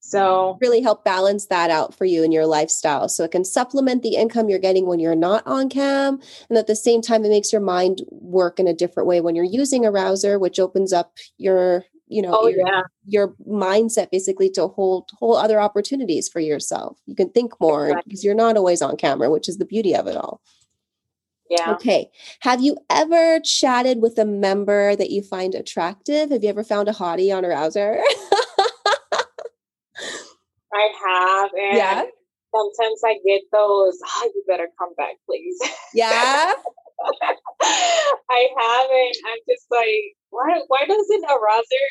So, 0.00 0.58
really 0.60 0.82
help 0.82 1.02
balance 1.02 1.46
that 1.46 1.70
out 1.70 1.94
for 1.94 2.04
you 2.04 2.22
in 2.22 2.30
your 2.30 2.44
lifestyle. 2.44 3.08
So, 3.08 3.24
it 3.24 3.30
can 3.30 3.44
supplement 3.44 4.02
the 4.02 4.16
income 4.16 4.50
you're 4.50 4.58
getting 4.58 4.86
when 4.86 4.98
you're 4.98 5.14
not 5.14 5.46
on 5.46 5.70
cam. 5.70 6.20
And 6.50 6.58
at 6.58 6.66
the 6.66 6.76
same 6.76 7.00
time, 7.00 7.24
it 7.24 7.30
makes 7.30 7.52
your 7.52 7.62
mind 7.62 8.02
work 8.10 8.60
in 8.60 8.66
a 8.66 8.74
different 8.74 9.06
way 9.06 9.22
when 9.22 9.34
you're 9.34 9.44
using 9.44 9.84
Arousr, 9.84 10.38
which 10.38 10.60
opens 10.60 10.92
up 10.92 11.12
your 11.38 11.84
you 12.06 12.20
know 12.20 12.38
oh, 12.38 12.48
your, 12.48 12.66
yeah. 12.66 12.82
your 13.06 13.34
mindset 13.48 14.10
basically 14.10 14.50
to 14.50 14.68
hold 14.68 15.08
whole 15.18 15.36
other 15.36 15.58
opportunities 15.58 16.28
for 16.28 16.38
yourself 16.38 16.98
you 17.06 17.14
can 17.14 17.30
think 17.30 17.58
more 17.60 17.98
because 18.04 18.22
you're 18.22 18.34
not 18.34 18.58
always 18.58 18.82
on 18.82 18.94
camera 18.96 19.30
which 19.30 19.48
is 19.48 19.56
the 19.56 19.64
beauty 19.64 19.96
of 19.96 20.06
it 20.06 20.14
all 20.14 20.42
yeah. 21.50 21.72
Okay. 21.72 22.10
Have 22.40 22.60
you 22.60 22.76
ever 22.90 23.40
chatted 23.40 24.00
with 24.00 24.18
a 24.18 24.24
member 24.24 24.96
that 24.96 25.10
you 25.10 25.22
find 25.22 25.54
attractive? 25.54 26.30
Have 26.30 26.42
you 26.42 26.48
ever 26.48 26.64
found 26.64 26.88
a 26.88 26.92
hottie 26.92 27.34
on 27.34 27.44
Arousr? 27.44 28.00
I 30.72 30.88
have. 31.06 31.50
And 31.54 31.76
yeah. 31.76 32.02
sometimes 32.54 33.00
I 33.04 33.18
get 33.26 33.42
those, 33.52 33.98
oh, 34.04 34.30
you 34.34 34.42
better 34.48 34.68
come 34.78 34.94
back, 34.96 35.14
please. 35.26 35.58
Yeah. 35.92 36.52
I 37.62 38.48
haven't. 38.58 39.16
I'm 39.26 39.38
just 39.48 39.66
like, 39.70 40.16
why 40.30 40.60
why 40.68 40.84
doesn't 40.86 41.24
Arousr 41.24 41.86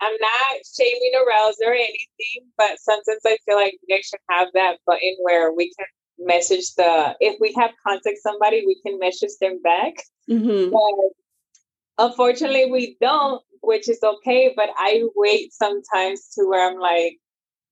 I'm 0.00 0.16
not 0.20 0.60
shaming 0.76 1.12
Arousr 1.16 1.66
or 1.66 1.74
anything, 1.74 2.50
but 2.58 2.78
sometimes 2.78 3.20
I 3.24 3.38
feel 3.46 3.56
like 3.56 3.74
they 3.88 4.02
should 4.02 4.20
have 4.28 4.48
that 4.54 4.78
button 4.86 5.16
where 5.22 5.52
we 5.52 5.72
can 5.78 5.86
message 6.18 6.74
the 6.76 7.16
if 7.20 7.36
we 7.40 7.52
have 7.52 7.70
contact 7.86 8.18
somebody 8.22 8.64
we 8.66 8.80
can 8.86 8.98
message 8.98 9.32
them 9.40 9.60
back 9.62 9.94
mm-hmm. 10.30 10.70
but 10.70 12.04
unfortunately 12.06 12.70
we 12.70 12.96
don't 13.00 13.42
which 13.62 13.88
is 13.88 13.98
okay 14.02 14.52
but 14.56 14.70
i 14.76 15.02
wait 15.16 15.52
sometimes 15.52 16.28
to 16.28 16.48
where 16.48 16.70
i'm 16.70 16.78
like 16.78 17.18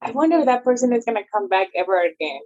i 0.00 0.10
wonder 0.10 0.38
if 0.38 0.46
that 0.46 0.64
person 0.64 0.92
is 0.92 1.04
going 1.04 1.16
to 1.16 1.30
come 1.32 1.48
back 1.48 1.68
ever 1.76 2.02
again 2.02 2.40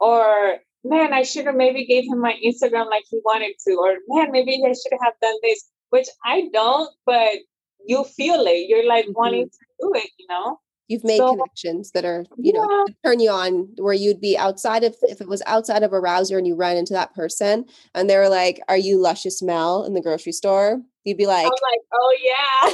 or 0.00 0.58
man 0.84 1.12
i 1.12 1.22
should 1.22 1.46
have 1.46 1.56
maybe 1.56 1.86
gave 1.86 2.04
him 2.04 2.20
my 2.20 2.34
instagram 2.44 2.88
like 2.90 3.04
he 3.10 3.20
wanted 3.24 3.54
to 3.66 3.74
or 3.74 3.96
man 4.08 4.30
maybe 4.30 4.62
i 4.64 4.68
should 4.68 4.98
have 5.02 5.14
done 5.22 5.34
this 5.42 5.70
which 5.90 6.08
i 6.24 6.48
don't 6.52 6.90
but 7.06 7.38
you 7.86 8.04
feel 8.04 8.46
it 8.46 8.68
you're 8.68 8.86
like 8.86 9.04
mm-hmm. 9.04 9.20
wanting 9.20 9.48
to 9.48 9.58
do 9.80 9.92
it 9.94 10.10
you 10.18 10.26
know 10.28 10.58
you've 10.88 11.04
made 11.04 11.18
so, 11.18 11.30
connections 11.30 11.92
that 11.92 12.04
are 12.04 12.24
you 12.36 12.52
yeah. 12.54 12.60
know 12.60 12.86
turn 13.04 13.20
you 13.20 13.30
on 13.30 13.68
where 13.76 13.94
you'd 13.94 14.20
be 14.20 14.36
outside 14.36 14.84
of 14.84 14.96
if 15.02 15.20
it 15.20 15.28
was 15.28 15.42
outside 15.46 15.82
of 15.82 15.92
Arousr 15.92 16.36
and 16.36 16.46
you 16.46 16.54
run 16.54 16.76
into 16.76 16.92
that 16.94 17.14
person 17.14 17.64
and 17.94 18.10
they're 18.10 18.28
like 18.28 18.60
are 18.68 18.76
you 18.76 19.00
luscious 19.00 19.42
mel 19.42 19.84
in 19.84 19.94
the 19.94 20.02
grocery 20.02 20.32
store 20.32 20.80
you'd 21.04 21.18
be 21.18 21.26
like 21.26 21.46
i'm 21.46 21.50
like 21.50 21.80
oh 21.92 22.16
yeah 22.24 22.70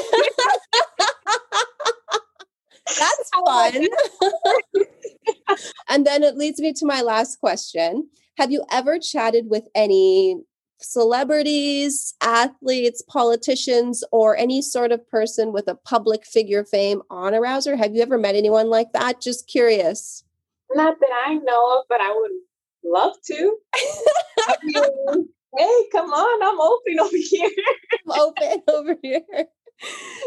that's 2.99 3.31
fun 3.47 3.87
and 5.89 6.07
then 6.07 6.23
it 6.23 6.37
leads 6.37 6.61
me 6.61 6.73
to 6.75 6.87
my 6.87 7.03
last 7.03 7.41
question. 7.41 8.09
Have 8.39 8.51
you 8.51 8.65
ever 8.71 8.99
chatted 8.99 9.47
with 9.49 9.69
any 9.75 10.41
celebrities, 10.81 12.15
athletes, 12.21 13.03
politicians, 13.03 14.05
or 14.13 14.37
any 14.37 14.63
sort 14.63 14.93
of 14.93 15.09
person 15.09 15.53
with 15.53 15.69
a 15.69 15.75
public 15.75 16.27
figure 16.27 16.65
fame 16.65 17.03
on 17.11 17.33
Arousr? 17.33 17.77
Have 17.77 17.95
you 17.95 18.03
ever 18.03 18.19
met 18.19 18.35
anyone 18.35 18.69
like 18.69 18.93
that? 18.93 19.21
Just 19.21 19.47
curious. 19.49 20.25
Not 20.75 20.99
that 21.01 21.11
I 21.27 21.35
know 21.35 21.79
of, 21.79 21.85
but 21.89 22.01
I 22.01 22.13
would 22.13 22.31
love 22.85 23.15
to. 23.27 23.57
I 23.75 24.57
mean, 24.63 25.29
hey, 25.57 25.83
come 25.93 26.13
on, 26.13 26.43
I'm 26.43 26.61
open 26.61 27.01
over 27.01 27.17
here. 27.17 27.51
I'm 28.11 28.21
open 28.21 28.63
over 28.69 28.97
here. 29.03 29.47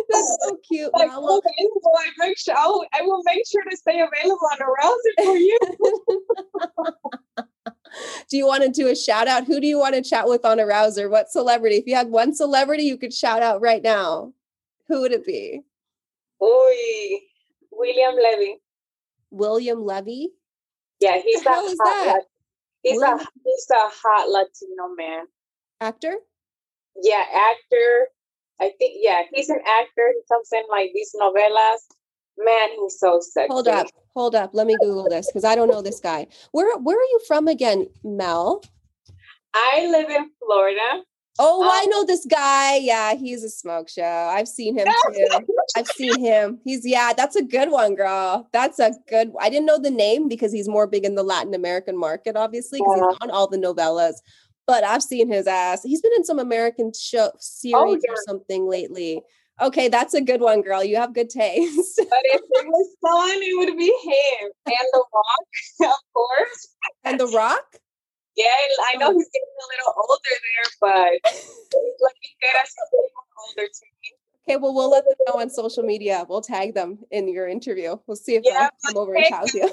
That's 0.09 0.37
so 0.41 0.57
cute. 0.67 0.91
Like, 0.93 1.09
well, 1.09 1.41
I 1.45 2.09
make 2.19 2.37
sure 2.37 2.55
I'll, 2.57 2.69
oh, 2.69 2.85
I 2.93 3.01
will 3.01 3.21
make 3.25 3.43
sure 3.47 3.63
to 3.69 3.77
stay 3.77 3.99
available 4.01 4.39
on 4.51 4.59
Arousr 4.59 5.25
for 5.25 5.37
you. 5.37 5.59
do 8.29 8.37
you 8.37 8.45
want 8.45 8.63
to 8.63 8.69
do 8.69 8.87
a 8.87 8.95
shout 8.95 9.27
out? 9.27 9.45
Who 9.45 9.59
do 9.59 9.67
you 9.67 9.79
want 9.79 9.95
to 9.95 10.01
chat 10.01 10.27
with 10.27 10.45
on 10.45 10.57
Arousr? 10.57 11.09
What 11.09 11.29
celebrity? 11.29 11.77
If 11.77 11.87
you 11.87 11.95
had 11.95 12.09
one 12.09 12.33
celebrity 12.33 12.83
you 12.83 12.97
could 12.97 13.13
shout 13.13 13.41
out 13.41 13.61
right 13.61 13.81
now, 13.81 14.33
who 14.87 15.01
would 15.01 15.11
it 15.11 15.25
be? 15.25 15.61
Uy, 16.41 17.17
William 17.71 18.15
Levy. 18.15 18.57
William 19.31 19.83
Levy? 19.83 20.29
Yeah, 20.99 21.19
he's 21.23 21.45
a 21.45 21.49
hot. 21.49 21.75
That? 21.77 22.21
He's 22.83 22.97
William? 22.97 23.19
a 23.19 23.27
he's 23.43 23.67
a 23.71 23.89
hot 23.89 24.29
Latino 24.29 24.95
man. 24.95 25.25
Actor? 25.81 26.15
Yeah, 27.01 27.23
actor. 27.33 28.07
I 28.59 28.71
think 28.79 28.95
yeah, 29.01 29.23
he's 29.31 29.49
an 29.49 29.59
actor. 29.59 30.13
He 30.13 30.21
comes 30.31 30.49
in 30.51 30.63
like 30.69 30.91
these 30.93 31.13
novelas. 31.19 31.77
Man, 32.37 32.69
he's 32.79 32.99
so 32.99 33.19
sexy. 33.19 33.51
Hold 33.51 33.67
up, 33.67 33.87
hold 34.13 34.35
up. 34.35 34.51
Let 34.53 34.67
me 34.67 34.75
Google 34.79 35.09
this 35.09 35.27
because 35.27 35.43
I 35.43 35.55
don't 35.55 35.69
know 35.69 35.81
this 35.81 35.99
guy. 35.99 36.27
Where 36.51 36.77
where 36.77 36.97
are 36.97 37.01
you 37.01 37.19
from 37.27 37.47
again, 37.47 37.87
Mel? 38.03 38.63
I 39.53 39.87
live 39.89 40.09
in 40.09 40.29
Florida. 40.39 41.03
Oh, 41.39 41.63
um, 41.63 41.69
I 41.71 41.85
know 41.85 42.03
this 42.03 42.25
guy. 42.25 42.77
Yeah, 42.77 43.15
he's 43.15 43.43
a 43.43 43.49
smoke 43.49 43.89
show. 43.89 44.03
I've 44.03 44.47
seen 44.47 44.77
him 44.77 44.87
too. 45.13 45.27
I've 45.75 45.87
seen 45.87 46.19
him. 46.19 46.59
He's 46.63 46.85
yeah, 46.85 47.13
that's 47.13 47.35
a 47.35 47.43
good 47.43 47.71
one, 47.71 47.95
girl. 47.95 48.49
That's 48.53 48.79
a 48.79 48.93
good. 49.07 49.33
I 49.39 49.49
didn't 49.49 49.65
know 49.65 49.79
the 49.79 49.91
name 49.91 50.27
because 50.27 50.51
he's 50.51 50.67
more 50.67 50.87
big 50.87 51.05
in 51.05 51.15
the 51.15 51.23
Latin 51.23 51.53
American 51.53 51.97
market, 51.97 52.35
obviously, 52.35 52.79
because 52.79 52.99
yeah. 52.99 53.07
he's 53.09 53.17
on 53.21 53.31
all 53.31 53.47
the 53.47 53.57
novellas 53.57 54.15
but 54.67 54.83
I've 54.83 55.01
seen 55.01 55.29
his 55.29 55.47
ass. 55.47 55.81
He's 55.81 56.01
been 56.01 56.11
in 56.17 56.25
some 56.25 56.39
American 56.39 56.91
show 56.93 57.31
oh, 57.33 57.37
series 57.39 57.73
oh, 57.73 57.97
yeah. 58.03 58.11
or 58.11 58.15
something 58.27 58.69
lately. 58.69 59.21
Okay, 59.59 59.87
that's 59.87 60.13
a 60.13 60.21
good 60.21 60.41
one, 60.41 60.61
girl. 60.61 60.83
You 60.83 60.97
have 60.97 61.13
good 61.13 61.29
taste. 61.29 61.97
but 61.97 62.21
if 62.23 62.41
it 62.41 62.67
was 62.67 62.95
fun, 63.01 63.39
it 63.41 63.57
would 63.57 63.77
be 63.77 63.85
him 63.85 64.51
and 64.65 64.87
The 64.93 65.03
Rock, 65.13 65.91
of 65.97 66.13
course. 66.13 66.67
And 67.03 67.19
The 67.19 67.27
Rock? 67.27 67.77
Yeah, 68.35 68.45
I 68.93 68.97
know 68.97 69.11
he's 69.11 69.29
getting 69.33 69.57
a 69.57 69.67
little 69.73 69.93
older 69.97 70.19
there, 70.29 70.71
but 70.79 71.33
let 72.01 72.13
me 72.21 72.29
get 72.39 72.55
us 72.55 72.75
older 73.49 73.67
too. 73.67 73.87
Okay, 74.47 74.57
well, 74.57 74.73
we'll 74.73 74.91
let 74.91 75.03
them 75.03 75.15
know 75.27 75.41
on 75.41 75.49
social 75.49 75.83
media. 75.83 76.25
We'll 76.29 76.41
tag 76.41 76.73
them 76.73 76.99
in 77.11 77.27
your 77.27 77.47
interview. 77.49 77.97
We'll 78.05 78.15
see 78.15 78.35
if 78.35 78.43
yeah, 78.45 78.69
they'll 78.83 78.93
come 78.93 79.01
over 79.01 79.15
and 79.15 79.25
house 79.33 79.53
you. 79.53 79.69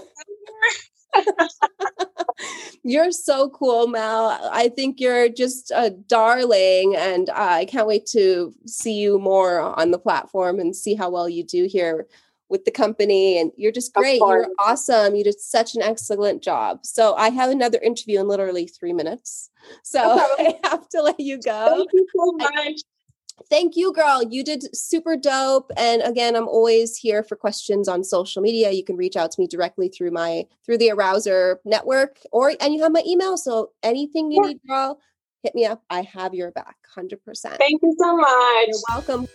You're 2.84 3.10
so 3.10 3.48
cool, 3.48 3.86
Mel. 3.88 4.38
I 4.52 4.68
think 4.68 5.00
you're 5.00 5.30
just 5.30 5.72
a 5.74 5.90
darling, 5.90 6.94
and 6.96 7.30
uh, 7.30 7.32
I 7.34 7.64
can't 7.64 7.86
wait 7.86 8.04
to 8.08 8.54
see 8.66 8.92
you 8.92 9.18
more 9.18 9.60
on 9.60 9.90
the 9.90 9.98
platform 9.98 10.60
and 10.60 10.76
see 10.76 10.94
how 10.94 11.10
well 11.10 11.28
you 11.28 11.44
do 11.44 11.64
here 11.64 12.06
with 12.50 12.66
the 12.66 12.70
company. 12.70 13.40
And 13.40 13.52
you're 13.56 13.72
just 13.72 13.94
great. 13.94 14.20
You're 14.20 14.48
awesome. 14.58 15.16
You 15.16 15.24
did 15.24 15.40
such 15.40 15.74
an 15.74 15.82
excellent 15.82 16.42
job. 16.42 16.84
So 16.84 17.14
I 17.14 17.30
have 17.30 17.50
another 17.50 17.78
interview 17.78 18.20
in 18.20 18.28
literally 18.28 18.66
three 18.66 18.92
minutes. 18.92 19.48
So 19.82 20.00
I 20.38 20.58
have 20.64 20.86
to 20.90 21.02
let 21.02 21.18
you 21.18 21.40
go. 21.40 21.76
Thank 21.76 21.90
you 21.94 22.06
so 22.14 22.32
much. 22.32 22.80
Thank 23.50 23.76
you, 23.76 23.92
girl. 23.92 24.22
You 24.22 24.44
did 24.44 24.74
super 24.76 25.16
dope. 25.16 25.70
And 25.76 26.02
again, 26.02 26.36
I'm 26.36 26.48
always 26.48 26.96
here 26.96 27.22
for 27.22 27.36
questions 27.36 27.88
on 27.88 28.04
social 28.04 28.42
media. 28.42 28.70
You 28.70 28.84
can 28.84 28.96
reach 28.96 29.16
out 29.16 29.32
to 29.32 29.40
me 29.40 29.46
directly 29.46 29.88
through 29.88 30.12
my 30.12 30.46
through 30.64 30.78
the 30.78 30.88
Arousr 30.88 31.56
network, 31.64 32.18
or 32.32 32.54
and 32.60 32.74
you 32.74 32.82
have 32.82 32.92
my 32.92 33.02
email. 33.06 33.36
So 33.36 33.70
anything 33.82 34.30
you 34.30 34.40
yeah. 34.42 34.48
need, 34.48 34.60
girl, 34.68 35.00
hit 35.42 35.54
me 35.54 35.64
up. 35.66 35.82
I 35.90 36.02
have 36.02 36.34
your 36.34 36.50
back, 36.52 36.76
hundred 36.94 37.22
percent. 37.24 37.56
Thank 37.58 37.82
you 37.82 37.94
so 37.98 38.16
much. 38.16 38.68
You're 38.68 38.82
welcome. 38.88 39.28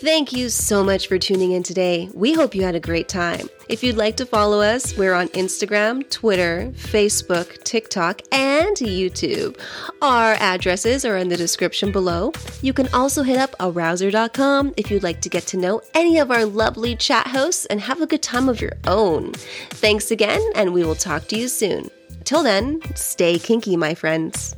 Thank 0.00 0.32
you 0.32 0.48
so 0.48 0.82
much 0.82 1.08
for 1.08 1.18
tuning 1.18 1.52
in 1.52 1.62
today. 1.62 2.08
We 2.14 2.32
hope 2.32 2.54
you 2.54 2.62
had 2.62 2.74
a 2.74 2.80
great 2.80 3.06
time. 3.06 3.50
If 3.68 3.84
you'd 3.84 3.98
like 3.98 4.16
to 4.16 4.24
follow 4.24 4.62
us, 4.62 4.96
we're 4.96 5.12
on 5.12 5.28
Instagram, 5.28 6.08
Twitter, 6.08 6.72
Facebook, 6.74 7.62
TikTok, 7.64 8.22
and 8.32 8.74
YouTube. 8.78 9.60
Our 10.00 10.32
addresses 10.40 11.04
are 11.04 11.18
in 11.18 11.28
the 11.28 11.36
description 11.36 11.92
below. 11.92 12.32
You 12.62 12.72
can 12.72 12.88
also 12.94 13.22
hit 13.22 13.36
up 13.36 13.54
arousr.com 13.60 14.72
if 14.78 14.90
you'd 14.90 15.02
like 15.02 15.20
to 15.20 15.28
get 15.28 15.46
to 15.48 15.58
know 15.58 15.82
any 15.92 16.16
of 16.16 16.30
our 16.30 16.46
lovely 16.46 16.96
chat 16.96 17.26
hosts 17.26 17.66
and 17.66 17.78
have 17.78 18.00
a 18.00 18.06
good 18.06 18.22
time 18.22 18.48
of 18.48 18.58
your 18.58 18.72
own. 18.86 19.32
Thanks 19.68 20.10
again, 20.10 20.40
and 20.54 20.72
we 20.72 20.82
will 20.82 20.94
talk 20.94 21.28
to 21.28 21.36
you 21.36 21.46
soon. 21.46 21.90
Till 22.24 22.42
then, 22.42 22.80
stay 22.94 23.38
kinky, 23.38 23.76
my 23.76 23.94
friends. 23.94 24.56